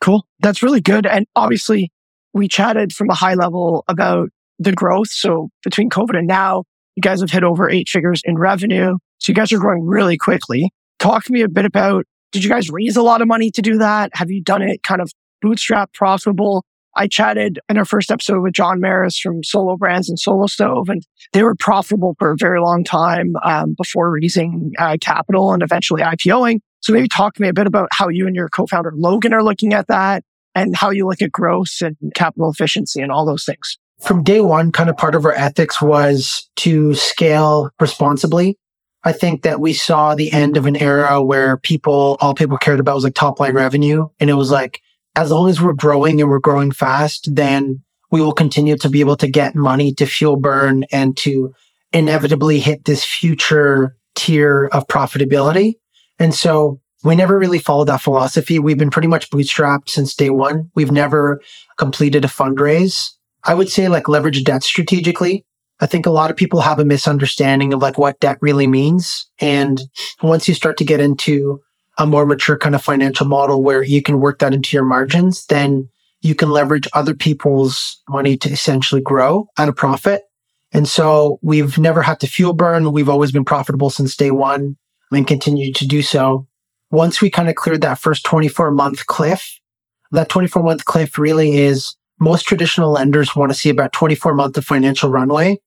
Cool. 0.00 0.26
That's 0.40 0.62
really 0.62 0.80
good. 0.80 1.06
And 1.06 1.26
obviously 1.36 1.92
we 2.32 2.48
chatted 2.48 2.94
from 2.94 3.10
a 3.10 3.14
high 3.14 3.34
level 3.34 3.84
about 3.88 4.30
the 4.58 4.72
growth. 4.72 5.08
So 5.08 5.50
between 5.62 5.90
COVID 5.90 6.16
and 6.16 6.26
now, 6.26 6.64
you 6.96 7.02
guys 7.02 7.20
have 7.20 7.30
hit 7.30 7.44
over 7.44 7.68
eight 7.68 7.88
figures 7.88 8.22
in 8.24 8.38
revenue. 8.38 8.96
So 9.18 9.30
you 9.30 9.34
guys 9.34 9.52
are 9.52 9.58
growing 9.58 9.84
really 9.84 10.16
quickly 10.16 10.70
talk 11.00 11.24
to 11.24 11.32
me 11.32 11.40
a 11.40 11.48
bit 11.48 11.64
about 11.64 12.06
did 12.30 12.44
you 12.44 12.50
guys 12.50 12.70
raise 12.70 12.96
a 12.96 13.02
lot 13.02 13.20
of 13.20 13.26
money 13.26 13.50
to 13.50 13.60
do 13.60 13.78
that? 13.78 14.10
Have 14.14 14.30
you 14.30 14.40
done 14.40 14.62
it 14.62 14.84
kind 14.84 15.00
of 15.00 15.10
bootstrap 15.42 15.92
profitable? 15.92 16.64
I 16.96 17.06
chatted 17.06 17.60
in 17.68 17.78
our 17.78 17.84
first 17.84 18.10
episode 18.10 18.42
with 18.42 18.52
John 18.52 18.80
Merris 18.80 19.18
from 19.20 19.44
Solo 19.44 19.76
Brands 19.76 20.08
and 20.08 20.18
Solo 20.18 20.46
Stove, 20.46 20.88
and 20.88 21.02
they 21.32 21.42
were 21.42 21.54
profitable 21.54 22.16
for 22.18 22.32
a 22.32 22.36
very 22.36 22.60
long 22.60 22.84
time 22.84 23.34
um, 23.44 23.74
before 23.76 24.10
raising 24.10 24.72
uh, 24.78 24.96
capital 25.00 25.52
and 25.52 25.62
eventually 25.62 26.02
IPOing. 26.02 26.60
So 26.80 26.92
maybe 26.92 27.08
talk 27.08 27.34
to 27.34 27.42
me 27.42 27.48
a 27.48 27.52
bit 27.52 27.66
about 27.66 27.88
how 27.92 28.08
you 28.08 28.26
and 28.26 28.34
your 28.34 28.48
co-founder 28.48 28.92
Logan 28.96 29.32
are 29.34 29.44
looking 29.44 29.72
at 29.72 29.86
that 29.88 30.24
and 30.54 30.74
how 30.74 30.90
you 30.90 31.06
look 31.06 31.22
at 31.22 31.30
growth 31.30 31.76
and 31.80 31.96
capital 32.14 32.50
efficiency 32.50 33.00
and 33.00 33.12
all 33.12 33.24
those 33.24 33.44
things. 33.44 33.78
From 34.00 34.24
day 34.24 34.40
one, 34.40 34.72
kind 34.72 34.88
of 34.88 34.96
part 34.96 35.14
of 35.14 35.24
our 35.26 35.34
ethics 35.34 35.80
was 35.80 36.48
to 36.56 36.94
scale 36.94 37.70
responsibly. 37.78 38.58
I 39.04 39.12
think 39.12 39.42
that 39.42 39.60
we 39.60 39.72
saw 39.72 40.14
the 40.14 40.32
end 40.32 40.56
of 40.56 40.66
an 40.66 40.76
era 40.76 41.22
where 41.22 41.56
people, 41.58 42.16
all 42.20 42.34
people 42.34 42.58
cared 42.58 42.80
about 42.80 42.94
was 42.94 43.04
like 43.04 43.14
top 43.14 43.40
line 43.40 43.54
revenue. 43.54 44.08
And 44.18 44.28
it 44.28 44.34
was 44.34 44.50
like, 44.50 44.80
as 45.16 45.30
long 45.30 45.48
as 45.48 45.60
we're 45.60 45.72
growing 45.72 46.20
and 46.20 46.30
we're 46.30 46.38
growing 46.38 46.70
fast, 46.70 47.34
then 47.34 47.82
we 48.10 48.20
will 48.20 48.32
continue 48.32 48.76
to 48.76 48.88
be 48.88 49.00
able 49.00 49.16
to 49.16 49.28
get 49.28 49.54
money 49.54 49.92
to 49.94 50.06
fuel 50.06 50.36
burn 50.36 50.84
and 50.92 51.16
to 51.18 51.54
inevitably 51.92 52.60
hit 52.60 52.84
this 52.84 53.04
future 53.04 53.96
tier 54.14 54.66
of 54.72 54.86
profitability. 54.86 55.74
And 56.18 56.34
so 56.34 56.80
we 57.02 57.16
never 57.16 57.38
really 57.38 57.58
followed 57.58 57.88
that 57.88 58.02
philosophy. 58.02 58.58
We've 58.58 58.78
been 58.78 58.90
pretty 58.90 59.08
much 59.08 59.30
bootstrapped 59.30 59.88
since 59.88 60.14
day 60.14 60.30
one. 60.30 60.70
We've 60.74 60.92
never 60.92 61.40
completed 61.78 62.24
a 62.24 62.28
fundraise. 62.28 63.10
I 63.44 63.54
would 63.54 63.70
say 63.70 63.88
like 63.88 64.08
leverage 64.08 64.44
debt 64.44 64.62
strategically. 64.62 65.46
I 65.80 65.86
think 65.86 66.04
a 66.04 66.10
lot 66.10 66.30
of 66.30 66.36
people 66.36 66.60
have 66.60 66.78
a 66.78 66.84
misunderstanding 66.84 67.72
of 67.72 67.80
like 67.80 67.96
what 67.96 68.20
debt 68.20 68.36
really 68.42 68.66
means. 68.66 69.26
And 69.40 69.80
once 70.22 70.46
you 70.46 70.54
start 70.54 70.76
to 70.76 70.84
get 70.84 71.00
into 71.00 71.60
a 72.00 72.06
more 72.06 72.24
mature 72.24 72.56
kind 72.56 72.74
of 72.74 72.82
financial 72.82 73.26
model 73.26 73.62
where 73.62 73.82
you 73.82 74.02
can 74.02 74.20
work 74.20 74.38
that 74.38 74.54
into 74.54 74.74
your 74.74 74.84
margins, 74.84 75.44
then 75.46 75.86
you 76.22 76.34
can 76.34 76.48
leverage 76.50 76.88
other 76.94 77.14
people's 77.14 78.02
money 78.08 78.38
to 78.38 78.48
essentially 78.50 79.02
grow 79.02 79.48
at 79.58 79.68
a 79.68 79.72
profit. 79.72 80.22
And 80.72 80.88
so 80.88 81.38
we've 81.42 81.76
never 81.76 82.00
had 82.00 82.18
to 82.20 82.26
fuel 82.26 82.54
burn. 82.54 82.92
We've 82.92 83.08
always 83.08 83.32
been 83.32 83.44
profitable 83.44 83.90
since 83.90 84.16
day 84.16 84.30
one 84.30 84.78
and 85.12 85.26
continue 85.26 85.72
to 85.74 85.86
do 85.86 86.00
so. 86.00 86.46
Once 86.90 87.20
we 87.20 87.28
kind 87.28 87.50
of 87.50 87.54
cleared 87.54 87.82
that 87.82 87.98
first 87.98 88.24
24 88.24 88.70
month 88.70 89.06
cliff, 89.06 89.60
that 90.10 90.30
24 90.30 90.62
month 90.62 90.86
cliff 90.86 91.18
really 91.18 91.58
is 91.58 91.94
most 92.18 92.44
traditional 92.44 92.92
lenders 92.92 93.36
want 93.36 93.52
to 93.52 93.58
see 93.58 93.68
about 93.68 93.92
24 93.92 94.34
months 94.34 94.56
of 94.56 94.64
financial 94.64 95.10
runway 95.10 95.58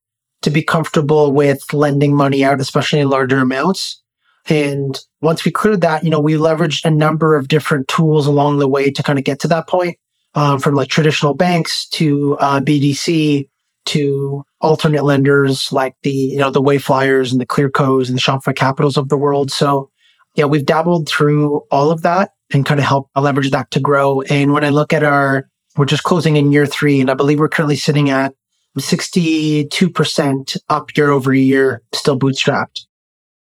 to 0.41 0.49
be 0.49 0.63
comfortable 0.63 1.31
with 1.31 1.73
lending 1.73 2.15
money 2.15 2.43
out, 2.43 2.59
especially 2.59 2.99
in 2.99 3.09
larger 3.09 3.37
amounts. 3.37 4.02
And 4.49 4.99
once 5.21 5.45
we 5.45 5.51
cleared 5.51 5.81
that, 5.81 6.03
you 6.03 6.09
know, 6.09 6.19
we 6.19 6.33
leveraged 6.33 6.83
a 6.85 6.91
number 6.91 7.35
of 7.35 7.47
different 7.47 7.87
tools 7.87 8.27
along 8.27 8.59
the 8.59 8.67
way 8.67 8.91
to 8.91 9.03
kind 9.03 9.17
of 9.17 9.25
get 9.25 9.39
to 9.41 9.47
that 9.47 9.67
point, 9.67 9.97
um, 10.35 10.59
from 10.59 10.75
like 10.75 10.89
traditional 10.89 11.33
banks 11.33 11.87
to 11.89 12.37
uh, 12.39 12.59
BDC 12.59 13.47
to 13.85 14.43
alternate 14.61 15.03
lenders 15.03 15.71
like 15.71 15.95
the, 16.03 16.11
you 16.11 16.37
know, 16.37 16.49
the 16.49 16.61
Wayflyers 16.61 17.31
and 17.31 17.39
the 17.39 17.45
Clearcos 17.45 18.07
and 18.07 18.17
the 18.17 18.21
Shopify 18.21 18.55
Capitals 18.55 18.97
of 18.97 19.09
the 19.09 19.17
world. 19.17 19.51
So 19.51 19.89
yeah, 20.35 20.45
we've 20.45 20.65
dabbled 20.65 21.07
through 21.07 21.61
all 21.69 21.91
of 21.91 22.01
that 22.01 22.31
and 22.51 22.65
kind 22.65 22.79
of 22.79 22.85
help 22.85 23.09
leverage 23.15 23.51
that 23.51 23.71
to 23.71 23.79
grow. 23.79 24.21
And 24.23 24.53
when 24.53 24.63
I 24.63 24.69
look 24.69 24.93
at 24.93 25.03
our, 25.03 25.49
we're 25.75 25.85
just 25.85 26.03
closing 26.03 26.37
in 26.37 26.51
year 26.51 26.65
three, 26.65 27.01
and 27.01 27.09
I 27.09 27.13
believe 27.13 27.39
we're 27.39 27.49
currently 27.49 27.75
sitting 27.75 28.09
at 28.09 28.33
62% 28.77 30.57
up 30.69 30.97
year 30.97 31.11
over 31.11 31.33
year, 31.33 31.81
still 31.93 32.17
bootstrapped. 32.17 32.85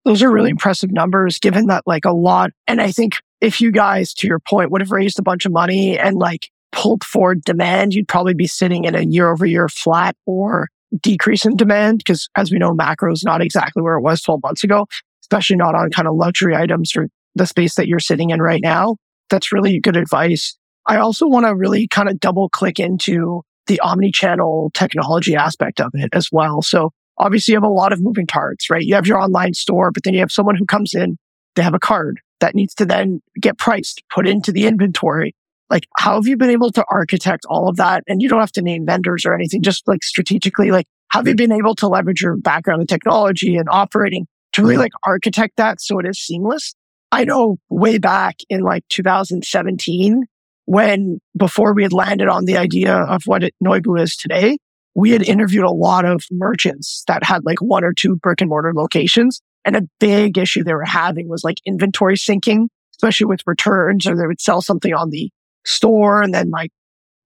Those 0.06 0.22
are 0.22 0.30
really 0.30 0.50
impressive 0.50 0.92
numbers 0.92 1.40
given 1.40 1.66
that 1.66 1.82
like 1.84 2.04
a 2.04 2.12
lot. 2.12 2.52
And 2.68 2.80
I 2.80 2.92
think 2.92 3.14
if 3.40 3.60
you 3.60 3.72
guys, 3.72 4.14
to 4.14 4.28
your 4.28 4.38
point, 4.38 4.70
would 4.70 4.80
have 4.80 4.92
raised 4.92 5.18
a 5.18 5.22
bunch 5.22 5.44
of 5.44 5.52
money 5.52 5.98
and 5.98 6.16
like 6.16 6.48
pulled 6.70 7.02
forward 7.02 7.42
demand, 7.42 7.92
you'd 7.92 8.06
probably 8.06 8.32
be 8.32 8.46
sitting 8.46 8.84
in 8.84 8.94
a 8.94 9.02
year 9.02 9.32
over 9.32 9.44
year 9.44 9.68
flat 9.68 10.14
or 10.24 10.68
decrease 11.02 11.44
in 11.44 11.56
demand. 11.56 12.04
Cause 12.04 12.28
as 12.36 12.52
we 12.52 12.58
know, 12.58 12.72
macro 12.72 13.12
is 13.12 13.24
not 13.24 13.42
exactly 13.42 13.82
where 13.82 13.96
it 13.96 14.02
was 14.02 14.22
12 14.22 14.42
months 14.44 14.62
ago, 14.62 14.86
especially 15.22 15.56
not 15.56 15.74
on 15.74 15.90
kind 15.90 16.06
of 16.06 16.14
luxury 16.14 16.54
items 16.54 16.96
or 16.96 17.08
the 17.34 17.44
space 17.44 17.74
that 17.74 17.88
you're 17.88 17.98
sitting 17.98 18.30
in 18.30 18.40
right 18.40 18.62
now. 18.62 18.94
That's 19.28 19.50
really 19.50 19.80
good 19.80 19.96
advice. 19.96 20.56
I 20.86 20.98
also 20.98 21.26
want 21.26 21.46
to 21.46 21.54
really 21.56 21.88
kind 21.88 22.08
of 22.08 22.20
double 22.20 22.48
click 22.48 22.78
into 22.78 23.42
the 23.66 23.80
omni-channel 23.80 24.70
technology 24.72 25.34
aspect 25.34 25.80
of 25.80 25.90
it 25.94 26.10
as 26.12 26.30
well. 26.30 26.62
So 26.62 26.92
obviously 27.18 27.52
you 27.52 27.56
have 27.56 27.64
a 27.64 27.68
lot 27.68 27.92
of 27.92 28.02
moving 28.02 28.26
parts, 28.26 28.70
right? 28.70 28.84
You 28.84 28.94
have 28.94 29.06
your 29.06 29.20
online 29.20 29.54
store, 29.54 29.90
but 29.90 30.04
then 30.04 30.14
you 30.14 30.20
have 30.20 30.32
someone 30.32 30.56
who 30.56 30.66
comes 30.66 30.94
in, 30.94 31.16
they 31.54 31.62
have 31.62 31.74
a 31.74 31.78
card 31.78 32.20
that 32.40 32.54
needs 32.54 32.74
to 32.74 32.84
then 32.84 33.20
get 33.40 33.58
priced, 33.58 34.02
put 34.10 34.26
into 34.26 34.52
the 34.52 34.66
inventory. 34.66 35.34
Like, 35.70 35.86
how 35.96 36.14
have 36.14 36.26
you 36.26 36.36
been 36.36 36.50
able 36.50 36.70
to 36.72 36.84
architect 36.88 37.44
all 37.48 37.68
of 37.68 37.76
that? 37.76 38.04
And 38.06 38.22
you 38.22 38.28
don't 38.28 38.40
have 38.40 38.52
to 38.52 38.62
name 38.62 38.86
vendors 38.86 39.24
or 39.24 39.34
anything, 39.34 39.62
just 39.62 39.88
like 39.88 40.04
strategically, 40.04 40.70
like, 40.70 40.86
have 41.10 41.26
you 41.26 41.34
been 41.34 41.52
able 41.52 41.74
to 41.76 41.88
leverage 41.88 42.20
your 42.20 42.36
background 42.36 42.82
in 42.82 42.86
technology 42.86 43.56
and 43.56 43.68
operating 43.70 44.26
to 44.56 44.62
really 44.62 44.76
like 44.76 44.92
architect 45.04 45.56
that 45.56 45.80
so 45.80 45.98
it 45.98 46.06
is 46.06 46.18
seamless. 46.18 46.74
I 47.12 47.24
know 47.24 47.58
way 47.68 47.98
back 47.98 48.36
in 48.48 48.62
like 48.62 48.84
2017, 48.88 50.24
when 50.64 51.20
before 51.36 51.74
we 51.74 51.82
had 51.82 51.92
landed 51.92 52.28
on 52.28 52.46
the 52.46 52.56
idea 52.56 52.94
of 52.94 53.22
what 53.26 53.44
it, 53.44 53.54
Noibu 53.62 54.00
is 54.00 54.16
today, 54.16 54.58
we 54.96 55.10
had 55.10 55.22
interviewed 55.22 55.64
a 55.64 55.70
lot 55.70 56.06
of 56.06 56.24
merchants 56.30 57.04
that 57.06 57.22
had 57.22 57.44
like 57.44 57.60
one 57.60 57.84
or 57.84 57.92
two 57.92 58.16
brick 58.16 58.40
and 58.40 58.48
mortar 58.48 58.72
locations. 58.74 59.42
And 59.64 59.76
a 59.76 59.82
big 60.00 60.38
issue 60.38 60.64
they 60.64 60.72
were 60.72 60.84
having 60.84 61.28
was 61.28 61.44
like 61.44 61.58
inventory 61.66 62.16
syncing, 62.16 62.68
especially 62.94 63.26
with 63.26 63.40
returns, 63.46 64.06
or 64.06 64.16
they 64.16 64.26
would 64.26 64.40
sell 64.40 64.62
something 64.62 64.94
on 64.94 65.10
the 65.10 65.30
store 65.66 66.22
and 66.22 66.32
then 66.32 66.48
like 66.50 66.70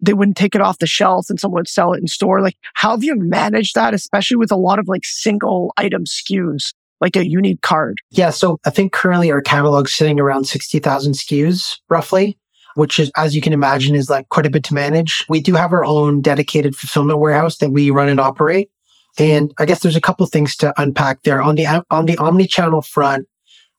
they 0.00 0.14
wouldn't 0.14 0.36
take 0.36 0.56
it 0.56 0.60
off 0.60 0.78
the 0.78 0.86
shelf 0.86 1.30
and 1.30 1.38
someone 1.38 1.60
would 1.60 1.68
sell 1.68 1.92
it 1.92 2.00
in 2.00 2.08
store. 2.08 2.40
Like, 2.40 2.56
how 2.74 2.90
have 2.90 3.04
you 3.04 3.14
managed 3.14 3.76
that, 3.76 3.94
especially 3.94 4.38
with 4.38 4.50
a 4.50 4.56
lot 4.56 4.80
of 4.80 4.88
like 4.88 5.04
single 5.04 5.72
item 5.76 6.04
SKUs, 6.06 6.72
like 7.00 7.14
a 7.14 7.28
unique 7.28 7.60
card? 7.60 7.98
Yeah. 8.10 8.30
So 8.30 8.58
I 8.64 8.70
think 8.70 8.92
currently 8.92 9.30
our 9.30 9.42
catalog's 9.42 9.94
sitting 9.94 10.18
around 10.18 10.44
60,000 10.44 11.12
SKUs 11.12 11.76
roughly, 11.88 12.36
which 12.80 12.98
is, 12.98 13.12
as 13.14 13.36
you 13.36 13.42
can 13.42 13.52
imagine, 13.52 13.94
is 13.94 14.08
like 14.08 14.26
quite 14.30 14.46
a 14.46 14.50
bit 14.50 14.64
to 14.64 14.72
manage. 14.72 15.26
We 15.28 15.42
do 15.42 15.52
have 15.52 15.70
our 15.70 15.84
own 15.84 16.22
dedicated 16.22 16.74
fulfillment 16.74 17.18
warehouse 17.18 17.58
that 17.58 17.72
we 17.72 17.90
run 17.90 18.08
and 18.08 18.18
operate. 18.18 18.70
And 19.18 19.52
I 19.58 19.66
guess 19.66 19.80
there's 19.80 19.96
a 19.96 20.00
couple 20.00 20.24
things 20.24 20.56
to 20.56 20.72
unpack 20.80 21.22
there 21.24 21.42
on 21.42 21.56
the, 21.56 21.84
on 21.90 22.06
the 22.06 22.16
omni-channel 22.16 22.80
front. 22.80 23.28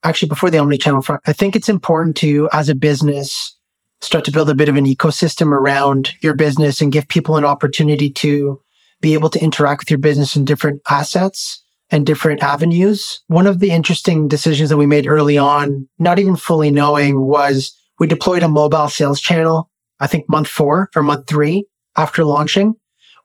Actually, 0.04 0.30
before 0.30 0.52
the 0.52 0.60
omni-channel 0.60 1.02
front, 1.02 1.22
I 1.26 1.34
think 1.34 1.56
it's 1.56 1.68
important 1.68 2.16
to, 2.18 2.48
as 2.54 2.70
a 2.70 2.76
business, 2.76 3.58
start 4.02 4.24
to 4.26 4.32
build 4.32 4.52
a 4.52 4.56
bit 4.56 4.70
of 4.70 4.76
an 4.76 4.86
ecosystem 4.86 5.48
around 5.48 6.14
your 6.22 6.36
business 6.36 6.80
and 6.80 6.92
give 6.92 7.08
people 7.08 7.38
an 7.38 7.46
opportunity 7.46 8.12
to 8.12 8.62
be 9.00 9.16
able 9.16 9.32
to 9.32 9.44
interact 9.44 9.82
with 9.82 9.90
your 9.90 9.98
business 9.98 10.36
in 10.36 10.46
different 10.46 10.80
assets 10.92 11.64
and 11.90 12.06
different 12.06 12.44
avenues. 12.44 13.20
One 13.30 13.48
of 13.48 13.58
the 13.58 13.72
interesting 13.72 14.28
decisions 14.28 14.70
that 14.70 14.78
we 14.78 14.86
made 14.86 15.08
early 15.08 15.40
on, 15.40 15.90
not 15.98 16.20
even 16.20 16.36
fully 16.36 16.70
knowing, 16.70 17.20
was 17.20 17.76
we 18.02 18.08
deployed 18.08 18.42
a 18.42 18.48
mobile 18.48 18.90
sales 18.90 19.22
channel, 19.22 19.70
I 20.00 20.08
think 20.08 20.28
month 20.28 20.48
four 20.48 20.90
or 20.96 21.04
month 21.04 21.28
three 21.28 21.68
after 21.96 22.26
launching, 22.26 22.74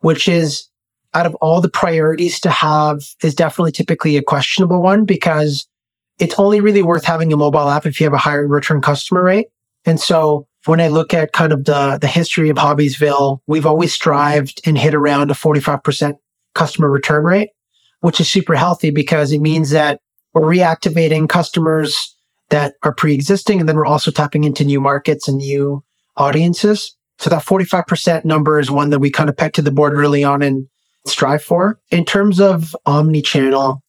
which 0.01 0.29
is 0.29 0.69
out 1.15 1.25
of 1.25 1.35
all 1.37 1.63
the 1.63 1.71
priorities 1.71 2.39
to 2.41 2.51
have 2.51 3.03
is 3.23 3.35
definitely 3.35 3.73
typically 3.73 4.19
a 4.19 4.23
questionable 4.23 4.83
one 4.83 5.07
because 5.07 5.67
it's 6.19 6.39
only 6.39 6.61
really 6.61 6.83
worth 6.83 7.07
having 7.07 7.33
a 7.33 7.39
mobile 7.39 7.71
app 7.71 7.87
if 7.87 7.99
you 7.99 8.05
have 8.05 8.13
a 8.13 8.19
higher 8.19 8.47
return 8.47 8.83
customer 8.83 9.25
rate. 9.25 9.47
And 9.87 9.99
so 9.99 10.47
when 10.67 10.83
I 10.83 10.89
look 10.89 11.15
at 11.15 11.33
kind 11.33 11.55
of 11.55 11.65
the, 11.65 11.97
the 11.99 12.07
history 12.07 12.51
of 12.51 12.59
Hobbiesville, 12.59 13.39
we've 13.47 13.65
always 13.65 13.95
strived 13.95 14.61
and 14.67 14.77
hit 14.77 14.95
around 14.95 15.31
a 15.31 15.35
45% 15.35 16.19
customer 16.55 16.91
return 16.91 17.25
rate, 17.25 17.49
which 18.01 18.21
is 18.21 18.29
super 18.29 18.55
healthy 18.55 18.91
because 18.91 19.33
it 19.33 19.41
means 19.41 19.71
that 19.71 20.03
we're 20.35 20.43
reactivating 20.43 21.31
customers 21.31 22.15
that 22.51 22.75
are 22.83 22.95
pre-existing. 22.95 23.61
And 23.61 23.69
then 23.69 23.77
we're 23.77 23.87
also 23.87 24.11
tapping 24.11 24.45
into 24.45 24.65
new 24.65 24.81
markets 24.81 25.29
and 25.29 25.39
new 25.39 25.83
audiences. 26.17 26.97
So 27.19 27.31
that 27.31 27.45
45% 27.45 28.25
number 28.25 28.61
is 28.61 28.71
one 28.71 28.91
that 28.91 28.99
we 28.99 29.11
kind 29.11 29.29
of 29.29 29.37
pegged 29.37 29.55
to 29.57 29.63
the 29.63 29.71
board 29.71 29.95
early 29.95 30.23
on 30.23 30.43
and 30.43 30.69
strive 31.07 31.43
for. 31.43 31.81
In 31.91 32.05
terms 32.05 32.41
of 32.41 32.77
omni-channel, 32.85 33.83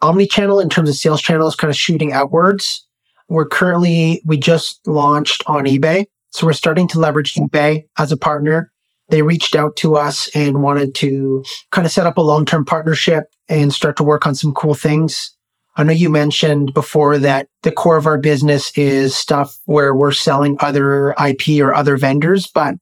omni-channel 0.00 0.60
in 0.60 0.68
terms 0.68 0.88
of 0.88 0.96
sales 0.96 1.22
channels 1.22 1.56
kind 1.56 1.70
of 1.70 1.76
shooting 1.76 2.12
outwards. 2.12 2.86
We're 3.28 3.46
currently, 3.46 4.22
we 4.24 4.36
just 4.36 4.86
launched 4.86 5.42
on 5.46 5.64
eBay. 5.64 6.06
So 6.30 6.46
we're 6.46 6.54
starting 6.54 6.88
to 6.88 6.98
leverage 6.98 7.34
eBay 7.34 7.84
as 7.98 8.10
a 8.10 8.16
partner. 8.16 8.72
They 9.08 9.22
reached 9.22 9.54
out 9.54 9.76
to 9.76 9.96
us 9.96 10.30
and 10.34 10.62
wanted 10.62 10.94
to 10.96 11.44
kind 11.70 11.84
of 11.84 11.92
set 11.92 12.06
up 12.06 12.16
a 12.16 12.22
long-term 12.22 12.64
partnership 12.64 13.24
and 13.48 13.72
start 13.72 13.96
to 13.98 14.02
work 14.02 14.26
on 14.26 14.34
some 14.34 14.54
cool 14.54 14.74
things. 14.74 15.36
I 15.76 15.84
know 15.84 15.92
you 15.92 16.10
mentioned 16.10 16.74
before 16.74 17.18
that 17.18 17.48
the 17.62 17.72
core 17.72 17.96
of 17.96 18.06
our 18.06 18.18
business 18.18 18.76
is 18.76 19.16
stuff 19.16 19.58
where 19.64 19.94
we're 19.94 20.12
selling 20.12 20.56
other 20.60 21.12
IP 21.12 21.60
or 21.60 21.74
other 21.74 21.96
vendors, 21.96 22.46
but 22.46 22.74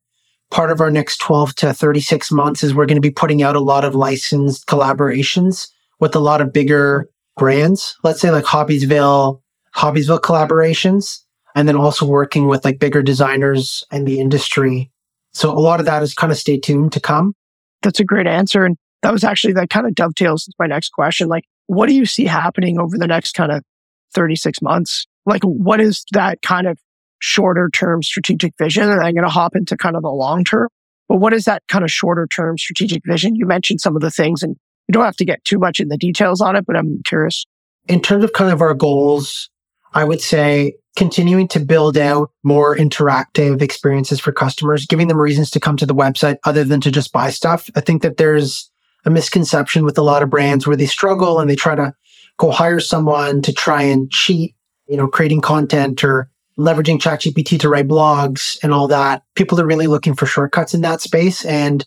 part 0.50 0.72
of 0.72 0.80
our 0.80 0.90
next 0.90 1.18
12 1.18 1.54
to 1.56 1.72
36 1.72 2.32
months 2.32 2.64
is 2.64 2.74
we're 2.74 2.86
going 2.86 2.96
to 2.96 3.00
be 3.00 3.10
putting 3.10 3.42
out 3.42 3.54
a 3.54 3.60
lot 3.60 3.84
of 3.84 3.94
licensed 3.94 4.66
collaborations 4.66 5.68
with 6.00 6.16
a 6.16 6.20
lot 6.20 6.40
of 6.40 6.52
bigger 6.52 7.08
brands. 7.36 7.96
Let's 8.02 8.20
say 8.20 8.30
like 8.30 8.44
Hobbiesville, 8.44 9.40
Hobbiesville 9.76 10.20
collaborations 10.20 11.20
and 11.54 11.68
then 11.68 11.76
also 11.76 12.06
working 12.06 12.48
with 12.48 12.64
like 12.64 12.78
bigger 12.78 13.02
designers 13.02 13.84
in 13.92 14.04
the 14.04 14.20
industry. 14.20 14.90
So 15.32 15.50
a 15.50 15.60
lot 15.60 15.80
of 15.80 15.86
that 15.86 16.02
is 16.02 16.14
kind 16.14 16.32
of 16.32 16.38
stay 16.38 16.58
tuned 16.58 16.92
to 16.92 17.00
come. 17.00 17.34
That's 17.82 18.00
a 18.00 18.04
great 18.04 18.26
answer. 18.26 18.64
And 18.64 18.76
that 19.02 19.12
was 19.12 19.24
actually 19.24 19.54
that 19.54 19.70
kind 19.70 19.86
of 19.86 19.94
dovetails 19.94 20.46
into 20.46 20.56
my 20.58 20.66
next 20.66 20.90
question. 20.90 21.28
Like, 21.28 21.44
what 21.70 21.88
do 21.88 21.94
you 21.94 22.04
see 22.04 22.24
happening 22.24 22.80
over 22.80 22.98
the 22.98 23.06
next 23.06 23.34
kind 23.34 23.52
of 23.52 23.62
36 24.12 24.60
months? 24.60 25.06
Like, 25.24 25.44
what 25.44 25.80
is 25.80 26.04
that 26.10 26.42
kind 26.42 26.66
of 26.66 26.76
shorter 27.20 27.70
term 27.72 28.02
strategic 28.02 28.54
vision? 28.58 28.90
And 28.90 29.00
I'm 29.00 29.14
going 29.14 29.22
to 29.22 29.28
hop 29.28 29.54
into 29.54 29.76
kind 29.76 29.94
of 29.94 30.02
the 30.02 30.10
long 30.10 30.42
term. 30.42 30.68
But 31.08 31.18
what 31.18 31.32
is 31.32 31.44
that 31.44 31.62
kind 31.68 31.84
of 31.84 31.90
shorter 31.92 32.26
term 32.26 32.58
strategic 32.58 33.04
vision? 33.06 33.36
You 33.36 33.46
mentioned 33.46 33.80
some 33.80 33.94
of 33.94 34.02
the 34.02 34.10
things 34.10 34.42
and 34.42 34.56
you 34.88 34.92
don't 34.92 35.04
have 35.04 35.14
to 35.18 35.24
get 35.24 35.44
too 35.44 35.60
much 35.60 35.78
in 35.78 35.86
the 35.86 35.96
details 35.96 36.40
on 36.40 36.56
it, 36.56 36.66
but 36.66 36.76
I'm 36.76 37.02
curious. 37.06 37.46
In 37.86 38.02
terms 38.02 38.24
of 38.24 38.32
kind 38.32 38.52
of 38.52 38.60
our 38.60 38.74
goals, 38.74 39.48
I 39.94 40.02
would 40.02 40.20
say 40.20 40.74
continuing 40.96 41.46
to 41.48 41.60
build 41.60 41.96
out 41.96 42.32
more 42.42 42.76
interactive 42.76 43.62
experiences 43.62 44.18
for 44.18 44.32
customers, 44.32 44.86
giving 44.86 45.06
them 45.06 45.18
reasons 45.18 45.50
to 45.50 45.60
come 45.60 45.76
to 45.76 45.86
the 45.86 45.94
website 45.94 46.38
other 46.42 46.64
than 46.64 46.80
to 46.80 46.90
just 46.90 47.12
buy 47.12 47.30
stuff. 47.30 47.70
I 47.76 47.80
think 47.80 48.02
that 48.02 48.16
there's 48.16 48.69
a 49.04 49.10
misconception 49.10 49.84
with 49.84 49.98
a 49.98 50.02
lot 50.02 50.22
of 50.22 50.30
brands 50.30 50.66
where 50.66 50.76
they 50.76 50.86
struggle 50.86 51.40
and 51.40 51.48
they 51.48 51.56
try 51.56 51.74
to 51.74 51.94
go 52.36 52.50
hire 52.50 52.80
someone 52.80 53.42
to 53.42 53.52
try 53.52 53.82
and 53.82 54.10
cheat, 54.10 54.54
you 54.86 54.96
know, 54.96 55.06
creating 55.06 55.40
content 55.40 56.02
or 56.04 56.30
leveraging 56.58 56.98
ChatGPT 56.98 57.58
to 57.60 57.68
write 57.68 57.88
blogs 57.88 58.58
and 58.62 58.72
all 58.72 58.88
that. 58.88 59.22
People 59.34 59.60
are 59.60 59.66
really 59.66 59.86
looking 59.86 60.14
for 60.14 60.26
shortcuts 60.26 60.74
in 60.74 60.82
that 60.82 61.00
space. 61.00 61.44
And 61.44 61.86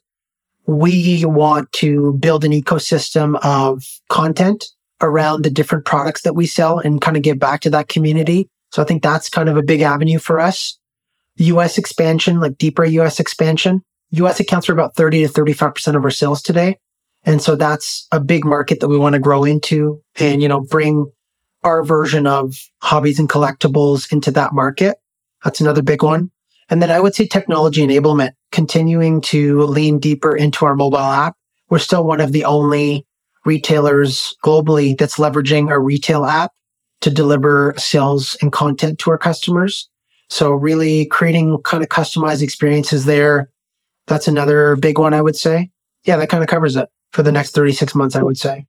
we 0.65 1.23
want 1.25 1.71
to 1.73 2.13
build 2.13 2.43
an 2.43 2.51
ecosystem 2.51 3.37
of 3.43 3.83
content 4.09 4.65
around 5.01 5.43
the 5.43 5.49
different 5.49 5.85
products 5.85 6.21
that 6.21 6.35
we 6.35 6.45
sell 6.45 6.79
and 6.79 7.01
kind 7.01 7.17
of 7.17 7.23
give 7.23 7.37
back 7.37 7.61
to 7.61 7.69
that 7.69 7.89
community. 7.89 8.47
So 8.71 8.81
I 8.81 8.85
think 8.85 9.03
that's 9.03 9.29
kind 9.29 9.49
of 9.49 9.57
a 9.57 9.63
big 9.63 9.81
avenue 9.81 10.19
for 10.19 10.39
us. 10.39 10.77
US 11.37 11.77
expansion, 11.77 12.39
like 12.39 12.57
deeper 12.57 12.85
US 12.85 13.19
expansion. 13.19 13.81
US 14.11 14.39
accounts 14.39 14.67
for 14.67 14.73
about 14.73 14.95
30 14.95 15.27
to 15.27 15.33
35% 15.33 15.95
of 15.95 16.03
our 16.03 16.11
sales 16.11 16.41
today. 16.41 16.77
And 17.25 17.41
so 17.41 17.55
that's 17.55 18.07
a 18.11 18.19
big 18.19 18.45
market 18.45 18.79
that 18.79 18.89
we 18.89 18.97
want 18.97 19.13
to 19.13 19.19
grow 19.19 19.43
into 19.43 20.01
and, 20.19 20.41
you 20.41 20.47
know, 20.47 20.61
bring 20.61 21.11
our 21.63 21.83
version 21.83 22.27
of 22.27 22.57
hobbies 22.81 23.19
and 23.19 23.29
collectibles 23.29 24.11
into 24.11 24.31
that 24.31 24.53
market. 24.53 24.97
That's 25.43 25.61
another 25.61 25.81
big 25.81 26.03
one. 26.03 26.31
And 26.69 26.81
then 26.81 26.91
I 26.91 26.99
would 26.99 27.15
say 27.15 27.25
technology 27.25 27.85
enablement, 27.85 28.31
continuing 28.51 29.21
to 29.21 29.63
lean 29.63 29.99
deeper 29.99 30.35
into 30.35 30.65
our 30.65 30.75
mobile 30.75 30.97
app. 30.97 31.35
We're 31.69 31.79
still 31.79 32.03
one 32.03 32.21
of 32.21 32.31
the 32.31 32.45
only 32.45 33.05
retailers 33.45 34.35
globally 34.43 34.97
that's 34.97 35.17
leveraging 35.17 35.71
a 35.71 35.79
retail 35.79 36.25
app 36.25 36.51
to 37.01 37.09
deliver 37.09 37.73
sales 37.77 38.37
and 38.41 38.51
content 38.51 38.99
to 38.99 39.11
our 39.11 39.17
customers. 39.17 39.89
So 40.29 40.51
really 40.51 41.05
creating 41.05 41.57
kind 41.63 41.83
of 41.83 41.89
customized 41.89 42.41
experiences 42.41 43.05
there. 43.05 43.49
That's 44.07 44.27
another 44.27 44.75
big 44.77 44.97
one, 44.97 45.13
I 45.13 45.21
would 45.21 45.35
say. 45.35 45.69
Yeah, 46.05 46.17
that 46.17 46.29
kind 46.29 46.43
of 46.43 46.49
covers 46.49 46.75
it 46.75 46.89
for 47.13 47.23
the 47.23 47.31
next 47.31 47.51
36 47.51 47.95
months, 47.95 48.15
I 48.15 48.23
would 48.23 48.37
say. 48.37 48.65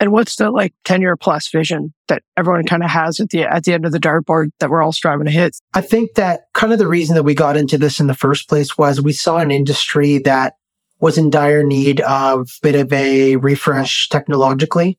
And 0.00 0.10
what's 0.10 0.36
the 0.36 0.50
like 0.50 0.74
10 0.84 1.00
year 1.00 1.16
plus 1.16 1.48
vision 1.48 1.92
that 2.08 2.22
everyone 2.36 2.64
kind 2.64 2.82
of 2.82 2.90
has 2.90 3.20
at 3.20 3.28
the, 3.28 3.42
at 3.44 3.64
the 3.64 3.72
end 3.72 3.84
of 3.84 3.92
the 3.92 4.00
dartboard 4.00 4.50
that 4.58 4.68
we're 4.68 4.82
all 4.82 4.92
striving 4.92 5.26
to 5.26 5.30
hit? 5.30 5.56
I 5.74 5.80
think 5.80 6.14
that 6.14 6.46
kind 6.54 6.72
of 6.72 6.78
the 6.78 6.88
reason 6.88 7.14
that 7.14 7.22
we 7.22 7.34
got 7.34 7.56
into 7.56 7.78
this 7.78 8.00
in 8.00 8.08
the 8.08 8.14
first 8.14 8.48
place 8.48 8.76
was 8.76 9.00
we 9.00 9.12
saw 9.12 9.38
an 9.38 9.52
industry 9.52 10.18
that 10.18 10.54
was 10.98 11.18
in 11.18 11.30
dire 11.30 11.62
need 11.62 12.00
of 12.00 12.40
a 12.40 12.62
bit 12.62 12.74
of 12.74 12.92
a 12.92 13.36
refresh 13.36 14.08
technologically. 14.08 14.98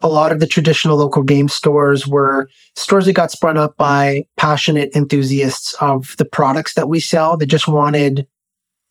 A 0.00 0.08
lot 0.08 0.32
of 0.32 0.40
the 0.40 0.46
traditional 0.46 0.96
local 0.96 1.22
game 1.22 1.48
stores 1.48 2.06
were 2.06 2.48
stores 2.74 3.06
that 3.06 3.12
got 3.12 3.30
spun 3.30 3.56
up 3.56 3.76
by 3.76 4.24
passionate 4.36 4.94
enthusiasts 4.96 5.74
of 5.80 6.14
the 6.18 6.24
products 6.24 6.74
that 6.74 6.88
we 6.88 6.98
sell. 6.98 7.36
They 7.36 7.46
just 7.46 7.68
wanted 7.68 8.26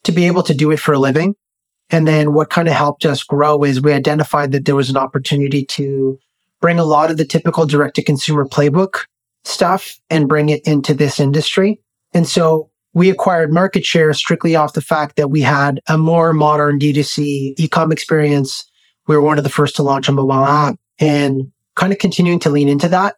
to 0.04 0.12
be 0.12 0.26
able 0.26 0.44
to 0.44 0.54
do 0.54 0.72
it 0.72 0.80
for 0.80 0.94
a 0.94 1.00
living. 1.00 1.36
And 1.90 2.08
then 2.08 2.34
what 2.34 2.50
kind 2.50 2.68
of 2.68 2.74
helped 2.74 3.06
us 3.06 3.24
grow 3.24 3.64
is 3.64 3.82
we 3.82 3.94
identified 3.94 4.52
that 4.52 4.66
there 4.66 4.76
was 4.76 4.90
an 4.90 4.98
opportunity 4.98 5.66
to 5.66 6.18
bring 6.62 6.80
a 6.80 6.86
lot 6.86 7.12
of 7.12 7.18
the 7.18 7.26
typical 7.26 7.66
direct 7.66 7.96
to 7.98 8.04
consumer 8.04 8.46
playbook 8.46 9.06
stuff 9.44 10.00
and 10.10 10.30
bring 10.30 10.50
it 10.50 10.66
into 10.66 10.94
this 10.94 11.20
industry. 11.20 11.80
And 12.14 12.28
so 12.28 12.70
we 12.94 13.10
acquired 13.10 13.52
market 13.52 13.86
share 13.86 14.14
strictly 14.14 14.56
off 14.56 14.74
the 14.74 14.82
fact 14.82 15.16
that 15.18 15.30
we 15.30 15.42
had 15.42 15.82
a 15.88 15.98
more 15.98 16.32
modern 16.32 16.80
D2C 16.80 17.56
e-com 17.58 17.92
experience. 17.92 18.66
We 19.08 19.16
were 19.16 19.22
one 19.22 19.38
of 19.38 19.44
the 19.44 19.50
first 19.50 19.76
to 19.78 19.84
launch 19.84 20.08
a 20.08 20.12
mobile 20.12 20.46
app 20.46 20.76
and 21.00 21.52
kind 21.76 21.92
of 21.92 22.00
continuing 22.00 22.40
to 22.40 22.50
lean 22.50 22.70
into 22.70 22.88
that. 22.90 23.16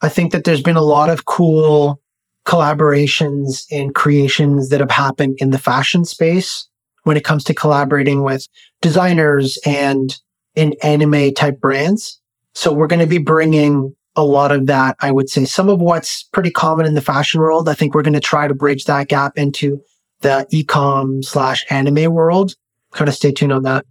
I 0.00 0.08
think 0.08 0.32
that 0.32 0.44
there's 0.44 0.62
been 0.62 0.76
a 0.76 0.82
lot 0.82 1.10
of 1.10 1.24
cool 1.24 2.00
collaborations 2.46 3.64
and 3.70 3.94
creations 3.94 4.68
that 4.68 4.80
have 4.80 4.90
happened 4.90 5.36
in 5.38 5.50
the 5.50 5.58
fashion 5.58 6.04
space 6.04 6.68
when 7.06 7.16
it 7.16 7.22
comes 7.22 7.44
to 7.44 7.54
collaborating 7.54 8.24
with 8.24 8.48
designers 8.82 9.60
and 9.64 10.18
in 10.56 10.74
anime 10.82 11.32
type 11.34 11.60
brands. 11.60 12.20
So 12.52 12.72
we're 12.72 12.88
going 12.88 12.98
to 12.98 13.06
be 13.06 13.18
bringing 13.18 13.94
a 14.16 14.24
lot 14.24 14.50
of 14.50 14.66
that. 14.66 14.96
I 14.98 15.12
would 15.12 15.30
say 15.30 15.44
some 15.44 15.68
of 15.68 15.80
what's 15.80 16.24
pretty 16.24 16.50
common 16.50 16.84
in 16.84 16.94
the 16.94 17.00
fashion 17.00 17.40
world. 17.40 17.68
I 17.68 17.74
think 17.74 17.94
we're 17.94 18.02
going 18.02 18.14
to 18.14 18.20
try 18.20 18.48
to 18.48 18.54
bridge 18.54 18.86
that 18.86 19.06
gap 19.06 19.38
into 19.38 19.80
the 20.22 20.48
ecom 20.52 21.24
slash 21.24 21.64
anime 21.70 22.12
world. 22.12 22.56
Kind 22.90 23.08
of 23.08 23.14
stay 23.14 23.30
tuned 23.30 23.52
on 23.52 23.62
that. 23.62 23.86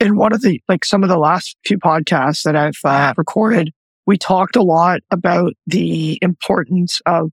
In 0.00 0.16
one 0.16 0.32
of 0.32 0.40
the, 0.40 0.62
like 0.66 0.86
some 0.86 1.02
of 1.02 1.10
the 1.10 1.18
last 1.18 1.58
few 1.66 1.76
podcasts 1.76 2.44
that 2.44 2.56
I've 2.56 2.80
uh, 2.84 3.12
recorded, 3.18 3.70
we 4.06 4.16
talked 4.16 4.56
a 4.56 4.62
lot 4.62 5.00
about 5.10 5.52
the 5.66 6.18
importance 6.22 7.02
of 7.04 7.32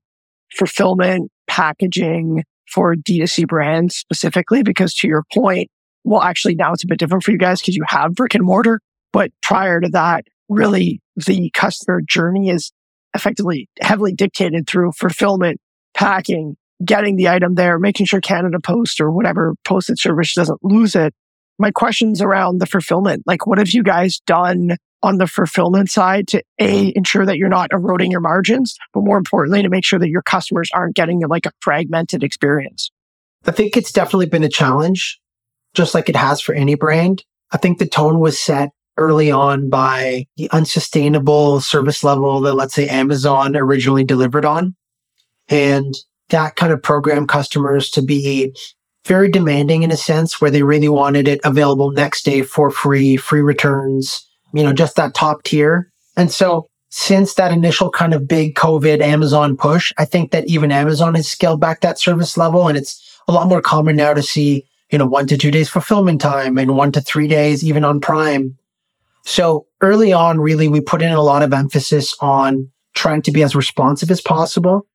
fulfillment, 0.54 1.32
packaging 1.46 2.44
for 2.72 2.94
D2C 2.94 3.46
brands 3.46 3.96
specifically, 3.96 4.62
because 4.62 4.94
to 4.94 5.08
your 5.08 5.24
point, 5.32 5.70
well, 6.04 6.22
actually 6.22 6.54
now 6.54 6.72
it's 6.72 6.84
a 6.84 6.86
bit 6.86 6.98
different 6.98 7.24
for 7.24 7.32
you 7.32 7.38
guys 7.38 7.60
because 7.60 7.76
you 7.76 7.84
have 7.88 8.14
brick 8.14 8.34
and 8.34 8.44
mortar. 8.44 8.80
But 9.12 9.30
prior 9.42 9.80
to 9.80 9.88
that, 9.90 10.24
really 10.48 11.00
the 11.16 11.50
customer 11.54 12.00
journey 12.06 12.50
is 12.50 12.72
effectively 13.14 13.68
heavily 13.80 14.12
dictated 14.12 14.66
through 14.66 14.92
fulfillment, 14.92 15.60
packing, 15.94 16.56
getting 16.84 17.16
the 17.16 17.28
item 17.28 17.54
there, 17.54 17.78
making 17.78 18.06
sure 18.06 18.20
Canada 18.20 18.58
Post 18.60 19.00
or 19.00 19.10
whatever 19.10 19.54
postage 19.64 20.00
service 20.00 20.34
doesn't 20.34 20.62
lose 20.62 20.94
it. 20.94 21.14
My 21.58 21.70
question's 21.70 22.22
around 22.22 22.60
the 22.60 22.66
fulfillment. 22.66 23.24
Like, 23.26 23.46
what 23.46 23.58
have 23.58 23.70
you 23.70 23.82
guys 23.82 24.20
done 24.26 24.76
on 25.02 25.18
the 25.18 25.26
fulfillment 25.26 25.90
side 25.90 26.26
to 26.28 26.42
A, 26.60 26.92
ensure 26.96 27.24
that 27.24 27.38
you're 27.38 27.48
not 27.48 27.72
eroding 27.72 28.10
your 28.10 28.20
margins, 28.20 28.76
but 28.92 29.04
more 29.04 29.16
importantly, 29.16 29.62
to 29.62 29.68
make 29.68 29.84
sure 29.84 29.98
that 29.98 30.08
your 30.08 30.22
customers 30.22 30.70
aren't 30.74 30.96
getting 30.96 31.20
like 31.28 31.46
a 31.46 31.52
fragmented 31.60 32.22
experience? 32.22 32.90
I 33.46 33.52
think 33.52 33.76
it's 33.76 33.92
definitely 33.92 34.26
been 34.26 34.44
a 34.44 34.48
challenge, 34.48 35.20
just 35.74 35.94
like 35.94 36.08
it 36.08 36.16
has 36.16 36.40
for 36.40 36.54
any 36.54 36.74
brand. 36.74 37.24
I 37.52 37.56
think 37.56 37.78
the 37.78 37.86
tone 37.86 38.18
was 38.18 38.38
set 38.38 38.70
early 38.96 39.30
on 39.30 39.70
by 39.70 40.26
the 40.36 40.50
unsustainable 40.50 41.60
service 41.60 42.02
level 42.02 42.40
that, 42.40 42.54
let's 42.54 42.74
say, 42.74 42.88
Amazon 42.88 43.56
originally 43.56 44.04
delivered 44.04 44.44
on. 44.44 44.74
And 45.48 45.94
that 46.30 46.56
kind 46.56 46.72
of 46.72 46.82
programmed 46.82 47.28
customers 47.28 47.88
to 47.90 48.02
be 48.02 48.54
very 49.06 49.30
demanding 49.30 49.82
in 49.82 49.90
a 49.90 49.96
sense 49.96 50.40
where 50.40 50.50
they 50.50 50.62
really 50.62 50.88
wanted 50.88 51.28
it 51.28 51.40
available 51.44 51.92
next 51.92 52.24
day 52.24 52.42
for 52.42 52.70
free, 52.70 53.16
free 53.16 53.40
returns, 53.40 54.27
you 54.52 54.62
know, 54.62 54.72
just 54.72 54.96
that 54.96 55.14
top 55.14 55.42
tier. 55.42 55.90
And 56.16 56.30
so 56.30 56.66
since 56.90 57.34
that 57.34 57.52
initial 57.52 57.90
kind 57.90 58.14
of 58.14 58.26
big 58.26 58.54
COVID 58.54 59.00
Amazon 59.00 59.56
push, 59.56 59.92
I 59.98 60.04
think 60.04 60.30
that 60.30 60.46
even 60.46 60.72
Amazon 60.72 61.14
has 61.14 61.28
scaled 61.28 61.60
back 61.60 61.80
that 61.80 61.98
service 61.98 62.36
level. 62.36 62.68
And 62.68 62.78
it's 62.78 63.20
a 63.28 63.32
lot 63.32 63.48
more 63.48 63.60
common 63.60 63.96
now 63.96 64.14
to 64.14 64.22
see, 64.22 64.64
you 64.90 64.98
know, 64.98 65.06
one 65.06 65.26
to 65.26 65.36
two 65.36 65.50
days 65.50 65.68
fulfillment 65.68 66.20
time 66.20 66.56
and 66.56 66.76
one 66.76 66.92
to 66.92 67.00
three 67.00 67.28
days, 67.28 67.62
even 67.62 67.84
on 67.84 68.00
Prime. 68.00 68.56
So 69.24 69.66
early 69.82 70.12
on, 70.12 70.40
really, 70.40 70.68
we 70.68 70.80
put 70.80 71.02
in 71.02 71.12
a 71.12 71.22
lot 71.22 71.42
of 71.42 71.52
emphasis 71.52 72.16
on 72.20 72.70
trying 72.94 73.22
to 73.22 73.30
be 73.30 73.42
as 73.42 73.54
responsive 73.54 74.10
as 74.10 74.20
possible 74.20 74.86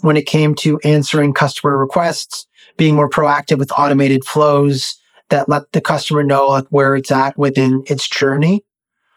when 0.00 0.16
it 0.16 0.26
came 0.26 0.54
to 0.54 0.80
answering 0.80 1.34
customer 1.34 1.76
requests, 1.76 2.46
being 2.76 2.94
more 2.94 3.10
proactive 3.10 3.58
with 3.58 3.72
automated 3.72 4.24
flows 4.24 4.96
that 5.30 5.48
let 5.48 5.72
the 5.72 5.80
customer 5.80 6.22
know 6.22 6.46
like, 6.48 6.66
where 6.68 6.94
it's 6.96 7.10
at 7.10 7.36
within 7.38 7.82
its 7.86 8.08
journey. 8.08 8.64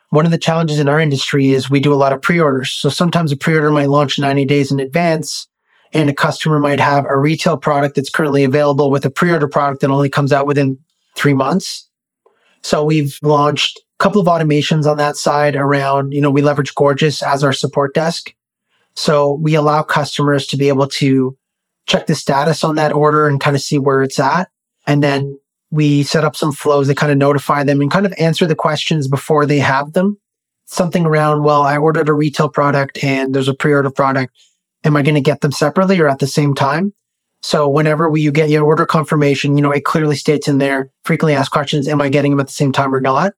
One 0.09 0.25
of 0.25 0.31
the 0.31 0.37
challenges 0.37 0.79
in 0.79 0.87
our 0.87 0.99
industry 0.99 1.49
is 1.49 1.69
we 1.69 1.79
do 1.79 1.93
a 1.93 1.95
lot 1.95 2.13
of 2.13 2.21
pre-orders. 2.21 2.71
So 2.71 2.89
sometimes 2.89 3.31
a 3.31 3.37
pre-order 3.37 3.71
might 3.71 3.89
launch 3.89 4.17
90 4.17 4.45
days 4.45 4.71
in 4.71 4.79
advance 4.79 5.47
and 5.93 6.09
a 6.09 6.13
customer 6.13 6.59
might 6.59 6.79
have 6.79 7.05
a 7.05 7.17
retail 7.17 7.57
product 7.57 7.95
that's 7.95 8.09
currently 8.09 8.43
available 8.43 8.89
with 8.89 9.05
a 9.05 9.09
pre-order 9.09 9.47
product 9.47 9.81
that 9.81 9.89
only 9.89 10.09
comes 10.09 10.31
out 10.31 10.47
within 10.47 10.77
three 11.15 11.33
months. 11.33 11.89
So 12.61 12.83
we've 12.83 13.17
launched 13.21 13.79
a 13.79 14.03
couple 14.03 14.21
of 14.21 14.27
automations 14.27 14.89
on 14.89 14.97
that 14.97 15.17
side 15.17 15.55
around, 15.55 16.13
you 16.13 16.21
know, 16.21 16.31
we 16.31 16.41
leverage 16.41 16.75
Gorgias 16.75 17.21
as 17.21 17.43
our 17.43 17.53
support 17.53 17.93
desk. 17.93 18.33
So 18.95 19.33
we 19.33 19.55
allow 19.55 19.83
customers 19.83 20.47
to 20.47 20.57
be 20.57 20.69
able 20.69 20.87
to 20.87 21.37
check 21.85 22.07
the 22.07 22.15
status 22.15 22.63
on 22.63 22.75
that 22.75 22.93
order 22.93 23.27
and 23.27 23.39
kind 23.39 23.55
of 23.55 23.61
see 23.61 23.77
where 23.77 24.03
it's 24.03 24.19
at. 24.19 24.49
And 24.85 25.03
then 25.03 25.39
we 25.71 26.03
set 26.03 26.23
up 26.23 26.35
some 26.35 26.51
flows 26.51 26.87
that 26.87 26.97
kind 26.97 27.11
of 27.11 27.17
notify 27.17 27.63
them 27.63 27.81
and 27.81 27.91
kind 27.91 28.05
of 28.05 28.13
answer 28.17 28.45
the 28.45 28.55
questions 28.55 29.07
before 29.07 29.45
they 29.45 29.59
have 29.59 29.93
them. 29.93 30.17
Something 30.65 31.05
around, 31.05 31.43
well, 31.43 31.61
I 31.61 31.77
ordered 31.77 32.09
a 32.09 32.13
retail 32.13 32.49
product 32.49 33.03
and 33.03 33.33
there's 33.33 33.47
a 33.47 33.53
pre-order 33.53 33.91
product. 33.91 34.33
Am 34.83 34.95
I 34.95 35.01
going 35.01 35.15
to 35.15 35.21
get 35.21 35.41
them 35.41 35.51
separately 35.51 35.99
or 35.99 36.07
at 36.07 36.19
the 36.19 36.27
same 36.27 36.53
time? 36.53 36.93
So 37.41 37.69
whenever 37.69 38.09
we, 38.09 38.21
you 38.21 38.31
get 38.31 38.49
your 38.49 38.65
order 38.65 38.85
confirmation, 38.85 39.57
you 39.57 39.63
know, 39.63 39.71
it 39.71 39.85
clearly 39.85 40.15
states 40.15 40.47
in 40.47 40.57
there, 40.57 40.89
frequently 41.03 41.35
asked 41.35 41.51
questions, 41.51 41.87
am 41.87 42.01
I 42.01 42.09
getting 42.09 42.31
them 42.31 42.39
at 42.39 42.47
the 42.47 42.53
same 42.53 42.71
time 42.71 42.93
or 42.93 43.01
not? 43.01 43.33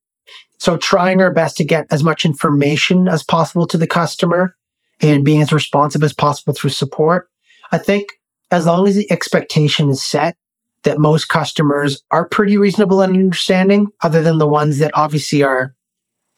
So 0.57 0.77
trying 0.77 1.21
our 1.21 1.33
best 1.33 1.57
to 1.57 1.63
get 1.63 1.87
as 1.91 2.03
much 2.03 2.25
information 2.25 3.07
as 3.07 3.23
possible 3.23 3.65
to 3.67 3.77
the 3.77 3.87
customer 3.87 4.55
and 5.01 5.25
being 5.25 5.41
as 5.41 5.53
responsive 5.53 6.03
as 6.03 6.13
possible 6.13 6.53
through 6.53 6.71
support. 6.71 7.29
I 7.71 7.77
think 7.77 8.09
as 8.51 8.65
long 8.65 8.87
as 8.87 8.95
the 8.95 9.09
expectation 9.11 9.89
is 9.89 10.01
set 10.01 10.35
that 10.83 10.99
most 10.99 11.25
customers 11.29 12.03
are 12.11 12.27
pretty 12.27 12.57
reasonable 12.57 13.01
and 13.01 13.15
understanding, 13.15 13.87
other 14.01 14.21
than 14.21 14.37
the 14.37 14.47
ones 14.47 14.79
that 14.79 14.91
obviously 14.93 15.43
are 15.43 15.75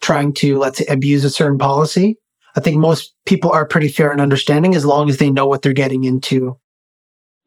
trying 0.02 0.34
to, 0.34 0.58
let's 0.58 0.80
say, 0.80 0.86
abuse 0.88 1.24
a 1.24 1.30
certain 1.30 1.58
policy. 1.58 2.18
I 2.56 2.60
think 2.60 2.78
most 2.78 3.14
people 3.26 3.52
are 3.52 3.66
pretty 3.66 3.88
fair 3.88 4.12
and 4.12 4.20
understanding 4.20 4.76
as 4.76 4.86
long 4.86 5.10
as 5.10 5.18
they 5.18 5.30
know 5.30 5.46
what 5.46 5.62
they're 5.62 5.74
getting 5.74 6.04
into. 6.04 6.58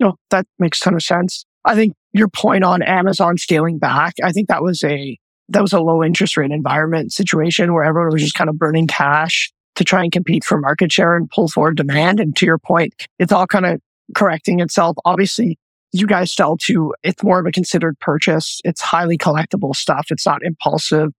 No, 0.01 0.15
that 0.31 0.47
makes 0.59 0.81
a 0.81 0.85
ton 0.85 0.95
of 0.95 1.03
sense. 1.03 1.45
I 1.65 1.75
think 1.75 1.95
your 2.13 2.29
point 2.29 2.65
on 2.65 2.83
Amazon 2.83 3.37
scaling 3.39 3.79
back, 3.79 4.15
I 4.23 4.33
think 4.33 4.49
that 4.49 4.63
was 4.63 4.83
a 4.85 5.19
that 5.51 5.63
was 5.63 5.75
a 5.75 5.81
low 5.81 6.03
interest 6.03 6.37
rate 6.37 6.51
environment 6.51 7.13
situation 7.13 7.75
where 7.75 7.85
everyone 7.85 8.13
was 8.13 8.23
just 8.23 8.35
kind 8.35 8.49
of 8.49 8.59
burning 8.59 8.87
cash 8.87 9.53
to 9.75 9.85
try 9.85 10.03
and 10.03 10.13
compete 10.13 10.43
for 10.45 10.59
market 10.59 10.91
share 10.91 11.17
and 11.17 11.29
pull 11.31 11.49
forward 11.49 11.77
demand. 11.77 12.19
And 12.19 12.35
to 12.37 12.47
your 12.47 12.59
point, 12.59 12.95
it's 13.19 13.33
all 13.33 13.47
kind 13.47 13.67
of 13.67 13.81
correcting 14.15 14.61
itself. 14.61 14.97
Obviously, 15.05 15.59
you 15.95 16.07
guys 16.07 16.33
sell 16.33 16.57
to, 16.59 16.93
it's 17.03 17.23
more 17.23 17.39
of 17.39 17.47
a 17.47 17.53
considered 17.53 17.99
purchase. 18.01 18.61
It's 18.65 18.81
highly 18.81 19.17
collectible 19.17 19.75
stuff. 19.75 20.07
It's 20.11 20.27
not 20.27 20.43
impulsive. 20.43 21.11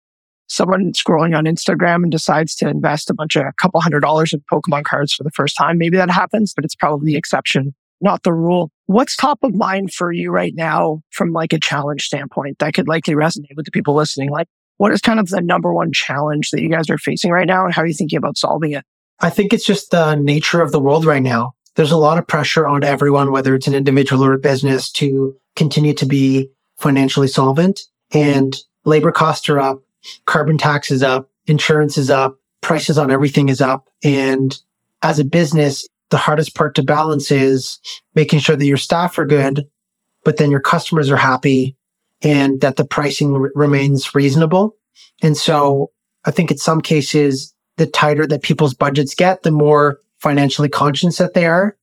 Someone 0.47 0.91
scrolling 0.91 1.35
on 1.35 1.45
Instagram 1.45 2.03
and 2.03 2.11
decides 2.11 2.55
to 2.57 2.67
invest 2.67 3.09
a 3.09 3.13
bunch 3.13 3.35
of 3.35 3.45
a 3.45 3.53
couple 3.57 3.81
hundred 3.81 4.01
dollars 4.01 4.33
in 4.33 4.41
Pokemon 4.51 4.83
cards 4.83 5.13
for 5.13 5.23
the 5.23 5.31
first 5.31 5.55
time. 5.57 5.77
Maybe 5.77 5.97
that 5.97 6.11
happens, 6.11 6.53
but 6.53 6.65
it's 6.65 6.75
probably 6.75 7.13
the 7.13 7.17
exception, 7.17 7.73
not 8.01 8.23
the 8.23 8.33
rule. 8.33 8.69
What's 8.85 9.15
top 9.15 9.39
of 9.41 9.55
mind 9.55 9.93
for 9.93 10.11
you 10.11 10.29
right 10.29 10.53
now 10.53 11.01
from 11.09 11.31
like 11.31 11.53
a 11.53 11.59
challenge 11.59 12.03
standpoint 12.03 12.59
that 12.59 12.73
could 12.75 12.87
likely 12.87 13.15
resonate 13.15 13.55
with 13.55 13.65
the 13.65 13.71
people 13.71 13.95
listening? 13.95 14.29
Like, 14.29 14.47
what 14.77 14.91
is 14.91 15.01
kind 15.01 15.19
of 15.19 15.29
the 15.29 15.41
number 15.41 15.73
one 15.73 15.93
challenge 15.93 16.51
that 16.51 16.61
you 16.61 16.69
guys 16.69 16.89
are 16.89 16.97
facing 16.97 17.31
right 17.31 17.47
now 17.47 17.65
and 17.65 17.73
how 17.73 17.81
are 17.81 17.87
you 17.87 17.93
thinking 17.93 18.17
about 18.17 18.37
solving 18.37 18.73
it? 18.73 18.83
I 19.19 19.29
think 19.29 19.53
it's 19.53 19.65
just 19.65 19.91
the 19.91 20.15
nature 20.15 20.61
of 20.61 20.71
the 20.71 20.79
world 20.79 21.05
right 21.05 21.23
now. 21.23 21.54
There's 21.75 21.91
a 21.91 21.97
lot 21.97 22.17
of 22.17 22.27
pressure 22.27 22.67
on 22.67 22.83
everyone, 22.83 23.31
whether 23.31 23.53
it's 23.55 23.67
an 23.67 23.75
individual 23.75 24.23
or 24.23 24.33
a 24.33 24.39
business 24.39 24.91
to 24.93 25.35
continue 25.55 25.93
to 25.93 26.05
be 26.05 26.49
financially 26.77 27.27
solvent 27.27 27.81
and 28.13 28.55
labor 28.85 29.11
costs 29.11 29.49
are 29.49 29.59
up, 29.59 29.81
carbon 30.25 30.57
tax 30.57 30.91
is 30.91 31.03
up, 31.03 31.29
insurance 31.47 31.97
is 31.97 32.09
up, 32.09 32.37
prices 32.61 32.97
on 32.97 33.11
everything 33.11 33.49
is 33.49 33.61
up. 33.61 33.89
And 34.03 34.57
as 35.01 35.19
a 35.19 35.25
business, 35.25 35.87
the 36.09 36.17
hardest 36.17 36.55
part 36.55 36.75
to 36.75 36.83
balance 36.83 37.31
is 37.31 37.79
making 38.13 38.39
sure 38.39 38.55
that 38.55 38.65
your 38.65 38.77
staff 38.77 39.17
are 39.17 39.25
good, 39.25 39.67
but 40.23 40.37
then 40.37 40.51
your 40.51 40.59
customers 40.59 41.09
are 41.09 41.17
happy 41.17 41.75
and 42.21 42.61
that 42.61 42.75
the 42.75 42.85
pricing 42.85 43.33
r- 43.33 43.51
remains 43.55 44.15
reasonable. 44.15 44.75
And 45.21 45.35
so 45.35 45.91
I 46.25 46.31
think 46.31 46.51
in 46.51 46.57
some 46.57 46.81
cases, 46.81 47.53
the 47.77 47.85
tighter 47.85 48.25
that 48.27 48.41
people's 48.41 48.73
budgets 48.73 49.15
get, 49.15 49.43
the 49.43 49.51
more 49.51 49.99
financially 50.19 50.69
conscious 50.69 51.17
that 51.17 51.33
they 51.33 51.45
are. 51.45 51.77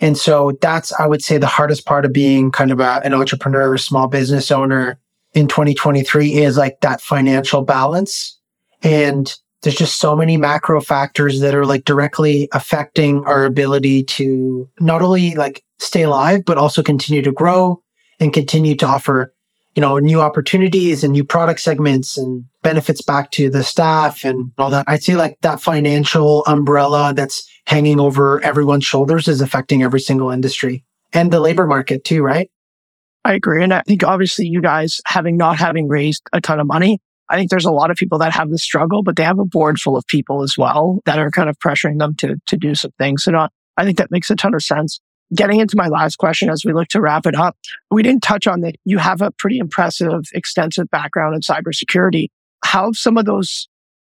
And 0.00 0.16
so 0.16 0.56
that's, 0.60 0.92
I 0.98 1.06
would 1.06 1.22
say, 1.22 1.38
the 1.38 1.46
hardest 1.46 1.84
part 1.84 2.04
of 2.04 2.12
being 2.12 2.52
kind 2.52 2.70
of 2.70 2.80
a, 2.80 3.00
an 3.04 3.14
entrepreneur 3.14 3.72
or 3.72 3.78
small 3.78 4.06
business 4.06 4.50
owner 4.50 4.98
in 5.34 5.48
2023 5.48 6.34
is 6.34 6.56
like 6.56 6.80
that 6.80 7.00
financial 7.00 7.62
balance. 7.62 8.38
And 8.82 9.34
there's 9.62 9.76
just 9.76 9.98
so 9.98 10.14
many 10.14 10.36
macro 10.36 10.80
factors 10.80 11.40
that 11.40 11.54
are 11.54 11.66
like 11.66 11.84
directly 11.84 12.48
affecting 12.52 13.24
our 13.24 13.44
ability 13.44 14.04
to 14.04 14.68
not 14.78 15.02
only 15.02 15.34
like 15.34 15.64
stay 15.78 16.02
alive, 16.02 16.44
but 16.44 16.58
also 16.58 16.82
continue 16.82 17.22
to 17.22 17.32
grow 17.32 17.82
and 18.20 18.32
continue 18.32 18.76
to 18.76 18.86
offer, 18.86 19.34
you 19.74 19.80
know, 19.80 19.98
new 19.98 20.20
opportunities 20.20 21.02
and 21.02 21.12
new 21.12 21.24
product 21.24 21.60
segments 21.60 22.16
and 22.16 22.44
benefits 22.62 23.02
back 23.02 23.32
to 23.32 23.50
the 23.50 23.64
staff 23.64 24.24
and 24.24 24.52
all 24.58 24.70
that. 24.70 24.84
I'd 24.88 25.02
say 25.02 25.16
like 25.16 25.38
that 25.42 25.60
financial 25.60 26.44
umbrella 26.46 27.12
that's 27.14 27.48
hanging 27.68 28.00
over 28.00 28.42
everyone's 28.42 28.84
shoulders 28.84 29.28
is 29.28 29.42
affecting 29.42 29.82
every 29.82 30.00
single 30.00 30.30
industry 30.30 30.82
and 31.12 31.30
the 31.30 31.38
labor 31.38 31.66
market 31.66 32.02
too, 32.02 32.22
right? 32.22 32.50
I 33.26 33.34
agree. 33.34 33.62
And 33.62 33.74
I 33.74 33.82
think 33.82 34.02
obviously 34.02 34.46
you 34.46 34.62
guys 34.62 35.02
having 35.04 35.36
not 35.36 35.58
having 35.58 35.86
raised 35.86 36.22
a 36.32 36.40
ton 36.40 36.60
of 36.60 36.66
money, 36.66 36.98
I 37.28 37.36
think 37.36 37.50
there's 37.50 37.66
a 37.66 37.70
lot 37.70 37.90
of 37.90 37.98
people 37.98 38.18
that 38.20 38.32
have 38.32 38.48
the 38.48 38.56
struggle, 38.56 39.02
but 39.02 39.16
they 39.16 39.22
have 39.22 39.38
a 39.38 39.44
board 39.44 39.78
full 39.78 39.98
of 39.98 40.06
people 40.06 40.42
as 40.42 40.56
well 40.56 41.00
that 41.04 41.18
are 41.18 41.30
kind 41.30 41.50
of 41.50 41.58
pressuring 41.58 41.98
them 41.98 42.14
to, 42.16 42.36
to 42.46 42.56
do 42.56 42.74
some 42.74 42.92
things. 42.96 43.24
So 43.24 43.32
not, 43.32 43.52
I 43.76 43.84
think 43.84 43.98
that 43.98 44.10
makes 44.10 44.30
a 44.30 44.36
ton 44.36 44.54
of 44.54 44.62
sense. 44.62 44.98
Getting 45.34 45.60
into 45.60 45.76
my 45.76 45.88
last 45.88 46.16
question 46.16 46.48
as 46.48 46.64
we 46.64 46.72
look 46.72 46.88
to 46.88 47.02
wrap 47.02 47.26
it 47.26 47.34
up, 47.34 47.58
we 47.90 48.02
didn't 48.02 48.22
touch 48.22 48.46
on 48.46 48.62
that. 48.62 48.76
You 48.86 48.96
have 48.96 49.20
a 49.20 49.30
pretty 49.30 49.58
impressive, 49.58 50.22
extensive 50.32 50.88
background 50.88 51.34
in 51.34 51.42
cybersecurity. 51.42 52.28
How 52.64 52.86
have 52.86 52.96
some 52.96 53.18
of 53.18 53.26
those 53.26 53.68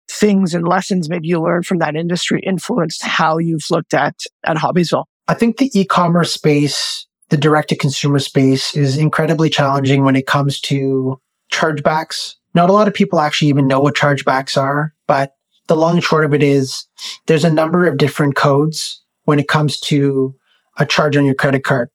things 0.09 0.55
and 0.55 0.66
lessons 0.66 1.09
maybe 1.09 1.29
you 1.29 1.40
learned 1.40 1.66
from 1.66 1.79
that 1.79 1.97
industry 1.97 2.40
influenced 2.47 3.03
how 3.03 3.38
you've 3.38 3.66
looked 3.71 3.95
at 3.95 4.14
at 4.45 4.57
Hobbiesville? 4.57 5.05
I 5.29 5.35
think 5.35 5.57
the 5.57 5.71
e-commerce 5.79 6.33
space, 6.33 7.07
the 7.31 7.37
direct 7.37 7.71
to 7.71 7.77
consumer 7.77 8.19
space 8.19 8.77
is 8.77 8.97
incredibly 8.97 9.51
challenging 9.51 10.05
when 10.05 10.16
it 10.16 10.27
comes 10.27 10.61
to 10.62 11.21
chargebacks. 11.53 12.35
Not 12.55 12.71
a 12.71 12.73
lot 12.73 12.88
of 12.88 12.95
people 12.95 13.21
actually 13.21 13.49
even 13.49 13.66
know 13.66 13.81
what 13.81 13.97
chargebacks 13.97 14.57
are, 14.57 14.95
but 15.07 15.35
the 15.66 15.77
long 15.77 15.97
and 15.97 16.05
short 16.05 16.25
of 16.25 16.33
it 16.33 16.42
is 16.42 16.87
there's 17.27 17.45
a 17.45 17.53
number 17.53 17.87
of 17.87 17.99
different 17.99 18.37
codes 18.37 19.03
when 19.25 19.38
it 19.38 19.49
comes 19.49 19.81
to 19.81 20.35
a 20.79 20.87
charge 20.87 21.16
on 21.16 21.25
your 21.25 21.35
credit 21.35 21.64
card. 21.64 21.90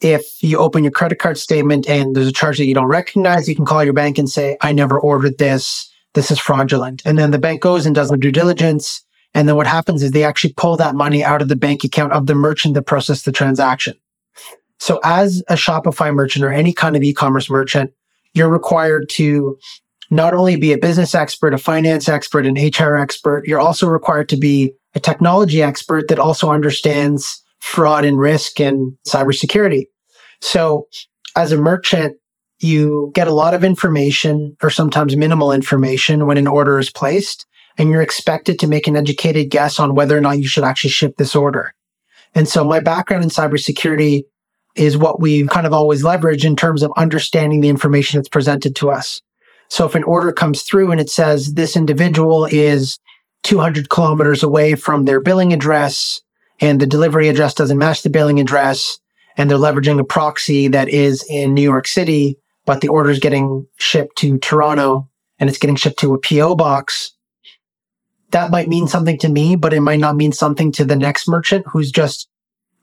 If 0.00 0.42
you 0.42 0.58
open 0.58 0.82
your 0.82 0.92
credit 0.92 1.18
card 1.18 1.36
statement 1.36 1.86
and 1.86 2.16
there's 2.16 2.26
a 2.26 2.32
charge 2.32 2.56
that 2.56 2.64
you 2.64 2.74
don't 2.74 2.86
recognize, 2.86 3.48
you 3.48 3.54
can 3.54 3.66
call 3.66 3.84
your 3.84 3.92
bank 3.92 4.16
and 4.16 4.30
say, 4.30 4.56
I 4.62 4.72
never 4.72 4.98
ordered 4.98 5.36
this. 5.36 5.89
This 6.14 6.30
is 6.30 6.38
fraudulent. 6.38 7.02
And 7.04 7.18
then 7.18 7.30
the 7.30 7.38
bank 7.38 7.62
goes 7.62 7.86
and 7.86 7.94
does 7.94 8.08
the 8.08 8.16
due 8.16 8.32
diligence. 8.32 9.04
And 9.34 9.48
then 9.48 9.56
what 9.56 9.66
happens 9.66 10.02
is 10.02 10.10
they 10.10 10.24
actually 10.24 10.54
pull 10.54 10.76
that 10.76 10.94
money 10.94 11.22
out 11.22 11.42
of 11.42 11.48
the 11.48 11.56
bank 11.56 11.84
account 11.84 12.12
of 12.12 12.26
the 12.26 12.34
merchant 12.34 12.74
that 12.74 12.82
processed 12.82 13.24
the 13.24 13.32
transaction. 13.32 13.94
So 14.78 14.98
as 15.04 15.42
a 15.48 15.54
Shopify 15.54 16.12
merchant 16.12 16.44
or 16.44 16.52
any 16.52 16.72
kind 16.72 16.96
of 16.96 17.02
e-commerce 17.02 17.50
merchant, 17.50 17.92
you're 18.32 18.48
required 18.48 19.08
to 19.10 19.56
not 20.10 20.34
only 20.34 20.56
be 20.56 20.72
a 20.72 20.78
business 20.78 21.14
expert, 21.14 21.54
a 21.54 21.58
finance 21.58 22.08
expert, 22.08 22.46
an 22.46 22.54
HR 22.54 22.96
expert, 22.96 23.46
you're 23.46 23.60
also 23.60 23.86
required 23.86 24.28
to 24.30 24.36
be 24.36 24.72
a 24.94 25.00
technology 25.00 25.62
expert 25.62 26.08
that 26.08 26.18
also 26.18 26.50
understands 26.50 27.42
fraud 27.60 28.04
and 28.04 28.18
risk 28.18 28.58
and 28.58 28.92
cybersecurity. 29.06 29.84
So 30.40 30.88
as 31.36 31.52
a 31.52 31.56
merchant, 31.56 32.16
you 32.60 33.10
get 33.14 33.28
a 33.28 33.34
lot 33.34 33.54
of 33.54 33.64
information 33.64 34.56
or 34.62 34.70
sometimes 34.70 35.16
minimal 35.16 35.52
information 35.52 36.26
when 36.26 36.36
an 36.36 36.46
order 36.46 36.78
is 36.78 36.90
placed, 36.90 37.46
and 37.78 37.90
you're 37.90 38.02
expected 38.02 38.58
to 38.58 38.66
make 38.66 38.86
an 38.86 38.96
educated 38.96 39.50
guess 39.50 39.80
on 39.80 39.94
whether 39.94 40.16
or 40.16 40.20
not 40.20 40.38
you 40.38 40.46
should 40.46 40.64
actually 40.64 40.90
ship 40.90 41.16
this 41.16 41.34
order. 41.34 41.74
And 42.34 42.48
so 42.48 42.62
my 42.62 42.80
background 42.80 43.24
in 43.24 43.30
cybersecurity 43.30 44.24
is 44.76 44.96
what 44.96 45.20
we 45.20 45.46
kind 45.48 45.66
of 45.66 45.72
always 45.72 46.04
leverage 46.04 46.44
in 46.44 46.56
terms 46.56 46.82
of 46.82 46.92
understanding 46.96 47.60
the 47.60 47.68
information 47.68 48.18
that's 48.18 48.28
presented 48.28 48.76
to 48.76 48.90
us. 48.90 49.20
So 49.68 49.86
if 49.86 49.94
an 49.94 50.04
order 50.04 50.32
comes 50.32 50.62
through 50.62 50.92
and 50.92 51.00
it 51.00 51.10
says 51.10 51.54
this 51.54 51.76
individual 51.76 52.46
is 52.46 52.98
200 53.44 53.88
kilometers 53.88 54.42
away 54.42 54.74
from 54.74 55.04
their 55.04 55.20
billing 55.20 55.52
address 55.52 56.20
and 56.60 56.80
the 56.80 56.86
delivery 56.86 57.28
address 57.28 57.54
doesn't 57.54 57.78
match 57.78 58.02
the 58.02 58.10
billing 58.10 58.38
address 58.38 58.98
and 59.36 59.50
they're 59.50 59.58
leveraging 59.58 59.98
a 59.98 60.04
proxy 60.04 60.68
that 60.68 60.88
is 60.88 61.24
in 61.28 61.54
New 61.54 61.62
York 61.62 61.86
City, 61.86 62.36
but 62.66 62.80
the 62.80 62.88
order 62.88 63.10
is 63.10 63.18
getting 63.18 63.66
shipped 63.76 64.16
to 64.18 64.38
Toronto 64.38 65.08
and 65.38 65.48
it's 65.48 65.58
getting 65.58 65.76
shipped 65.76 65.98
to 66.00 66.14
a 66.14 66.18
PO 66.18 66.54
box. 66.56 67.12
That 68.30 68.50
might 68.50 68.68
mean 68.68 68.86
something 68.86 69.18
to 69.18 69.28
me, 69.28 69.56
but 69.56 69.72
it 69.72 69.80
might 69.80 70.00
not 70.00 70.16
mean 70.16 70.32
something 70.32 70.70
to 70.72 70.84
the 70.84 70.96
next 70.96 71.28
merchant 71.28 71.66
who's 71.66 71.90
just 71.90 72.28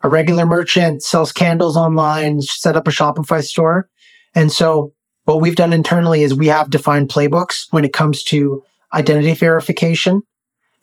a 0.02 0.10
regular 0.10 0.46
merchant, 0.46 1.04
sells 1.04 1.32
candles 1.32 1.78
online, 1.78 2.42
set 2.42 2.76
up 2.76 2.88
a 2.88 2.92
Shopify 2.92 3.44
store. 3.44 3.90
And 4.36 4.52
so 4.52 4.94
what 5.24 5.42
we've 5.42 5.56
done 5.56 5.74
internally 5.74 6.24
is 6.24 6.34
we 6.34 6.48
have 6.48 6.70
defined 6.70 7.10
playbooks 7.10 7.68
when 7.72 7.86
it 7.86 7.94
comes 7.94 8.24
to 8.24 8.64
identity 8.94 9.34
verification 9.34 10.22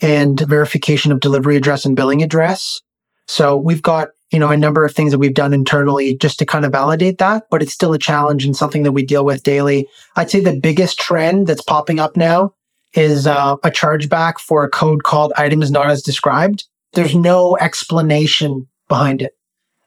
and 0.01 0.39
verification 0.41 1.13
of 1.13 1.21
delivery 1.21 1.57
address 1.57 1.85
and 1.85 1.97
billing 1.97 2.23
address. 2.23 2.83
So 3.27 3.57
we've 3.57 3.83
got, 3.83 4.09
you 4.35 4.41
know, 4.41 4.51
a 4.51 4.57
number 4.57 4.85
of 4.85 4.93
things 4.93 5.13
that 5.13 5.21
we've 5.21 5.33
done 5.33 5.55
internally 5.55 6.17
just 6.17 6.41
to 6.41 6.45
kind 6.45 6.65
of 6.65 6.73
validate 6.73 7.19
that, 7.19 7.45
but 7.53 7.63
it's 7.63 7.73
still 7.73 7.93
a 7.93 7.99
challenge 8.01 8.45
and 8.45 8.57
something 8.57 8.83
that 8.83 8.91
we 8.91 9.07
deal 9.07 9.25
with 9.25 9.45
daily. 9.45 9.87
I'd 10.17 10.29
say 10.29 10.41
the 10.41 10.59
biggest 10.59 10.99
trend 10.99 11.47
that's 11.47 11.63
popping 11.63 12.01
up 12.01 12.17
now 12.17 12.53
is 12.95 13.29
uh, 13.29 13.55
a 13.63 13.71
chargeback 13.71 14.41
for 14.41 14.65
a 14.65 14.69
code 14.69 15.05
called 15.05 15.33
items 15.37 15.71
not 15.71 15.89
as 15.89 16.03
described. 16.03 16.65
There's 16.95 17.15
no 17.15 17.57
explanation 17.61 18.67
behind 18.89 19.23
it. 19.23 19.39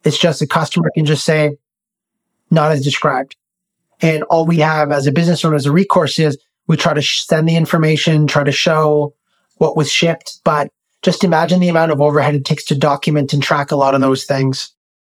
It's 0.05 0.17
just 0.17 0.41
a 0.41 0.47
customer 0.47 0.91
can 0.95 1.03
just 1.03 1.25
say, 1.25 1.57
not 2.49 2.71
as 2.71 2.81
described. 2.81 3.35
And 3.99 4.23
all 4.23 4.45
we 4.45 4.59
have 4.59 4.93
as 4.93 5.07
a 5.07 5.11
business 5.11 5.43
owner 5.43 5.57
as 5.57 5.65
a 5.65 5.73
recourse 5.73 6.19
is 6.19 6.37
we 6.67 6.77
try 6.77 6.93
to 6.93 7.01
send 7.01 7.49
the 7.49 7.57
information, 7.57 8.27
try 8.27 8.45
to 8.45 8.53
show 8.53 9.13
what 9.57 9.75
was 9.75 9.91
shipped, 9.91 10.39
but 10.45 10.71
just 11.07 11.23
imagine 11.23 11.61
the 11.61 11.69
amount 11.69 11.89
of 11.89 12.01
overhead 12.01 12.35
it 12.35 12.43
takes 12.43 12.65
to 12.65 12.75
document 12.75 13.31
and 13.31 13.41
track 13.41 13.71
a 13.71 13.77
lot 13.77 13.95
of 13.95 14.01
those 14.01 14.25
things. 14.25 14.73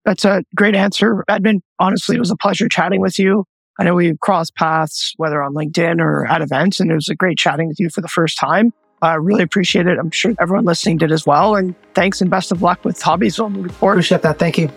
That's 0.05 0.23
a 0.23 0.43
great 0.55 0.75
answer, 0.75 1.25
Edmond. 1.27 1.63
Honestly, 1.79 2.15
it 2.15 2.19
was 2.19 2.29
a 2.29 2.35
pleasure 2.35 2.69
chatting 2.69 3.01
with 3.01 3.17
you. 3.17 3.43
I 3.79 3.85
know 3.85 3.95
we've 3.95 4.19
crossed 4.19 4.55
paths, 4.55 5.15
whether 5.17 5.41
on 5.41 5.55
LinkedIn 5.55 5.99
or 5.99 6.27
at 6.27 6.43
events, 6.43 6.79
and 6.79 6.91
it 6.91 6.93
was 6.93 7.09
a 7.09 7.15
great 7.15 7.39
chatting 7.39 7.67
with 7.67 7.79
you 7.79 7.89
for 7.89 8.01
the 8.01 8.07
first 8.07 8.37
time. 8.37 8.71
I 9.01 9.15
uh, 9.15 9.17
really 9.17 9.41
appreciate 9.41 9.87
it. 9.87 9.97
I'm 9.97 10.11
sure 10.11 10.35
everyone 10.39 10.65
listening 10.65 10.97
did 10.97 11.11
as 11.11 11.25
well. 11.25 11.55
And 11.55 11.73
thanks 11.95 12.21
and 12.21 12.29
best 12.29 12.51
of 12.51 12.61
luck 12.61 12.85
with 12.85 13.01
Hobbies 13.01 13.39
on 13.39 13.53
the 13.53 13.61
report. 13.61 13.95
Appreciate 13.95 14.21
that. 14.21 14.37
Thank 14.37 14.59
you. 14.59 14.69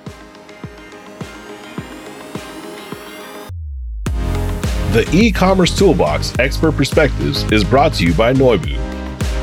The 4.92 5.06
e-commerce 5.12 5.76
toolbox 5.76 6.38
expert 6.38 6.72
perspectives 6.72 7.44
is 7.52 7.64
brought 7.64 7.92
to 7.94 8.04
you 8.06 8.14
by 8.14 8.32
Noibu. 8.32 8.91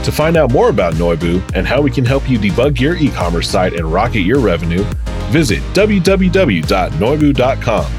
To 0.04 0.12
find 0.12 0.38
out 0.38 0.52
more 0.52 0.70
about 0.70 0.94
Noibu 0.96 1.56
and 1.56 1.68
how 1.68 1.82
we 1.82 1.92
can 1.92 2.06
help 2.06 2.30
you 2.30 2.40
debug 2.40 2.80
your 2.80 2.96
e-commerce 2.96 3.50
site 3.50 3.74
and 3.74 3.92
rocket 3.92 4.22
your 4.22 4.40
revenue, 4.40 4.86
visit 5.30 5.62
www.noibu.com. 5.74 7.92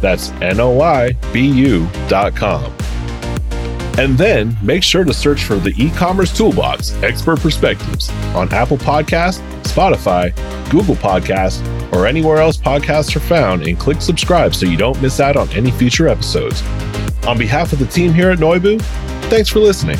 That's 0.00 0.30
N-O-I-B-U.com. 0.30 1.14
And 3.98 4.16
then 4.16 4.56
make 4.62 4.84
sure 4.84 5.02
to 5.02 5.12
search 5.12 5.42
for 5.42 5.56
the 5.56 5.74
e-commerce 5.76 6.32
toolbox 6.36 6.92
expert 7.02 7.40
perspectives 7.40 8.08
on 8.34 8.54
Apple 8.54 8.78
Podcasts, 8.78 9.40
Spotify, 9.64 10.32
Google 10.70 10.94
Podcasts, 10.94 11.60
or 11.92 12.06
anywhere 12.06 12.38
else 12.38 12.56
podcasts 12.56 13.16
are 13.16 13.20
found 13.20 13.66
and 13.66 13.76
click 13.78 14.00
subscribe 14.00 14.54
so 14.54 14.66
you 14.66 14.76
don't 14.76 15.02
miss 15.02 15.18
out 15.18 15.36
on 15.36 15.48
any 15.50 15.72
future 15.72 16.06
episodes. 16.06 16.62
On 17.26 17.36
behalf 17.36 17.72
of 17.72 17.80
the 17.80 17.86
team 17.86 18.14
here 18.14 18.30
at 18.30 18.38
Noibu, 18.38 18.80
thanks 19.28 19.48
for 19.48 19.58
listening. 19.58 19.98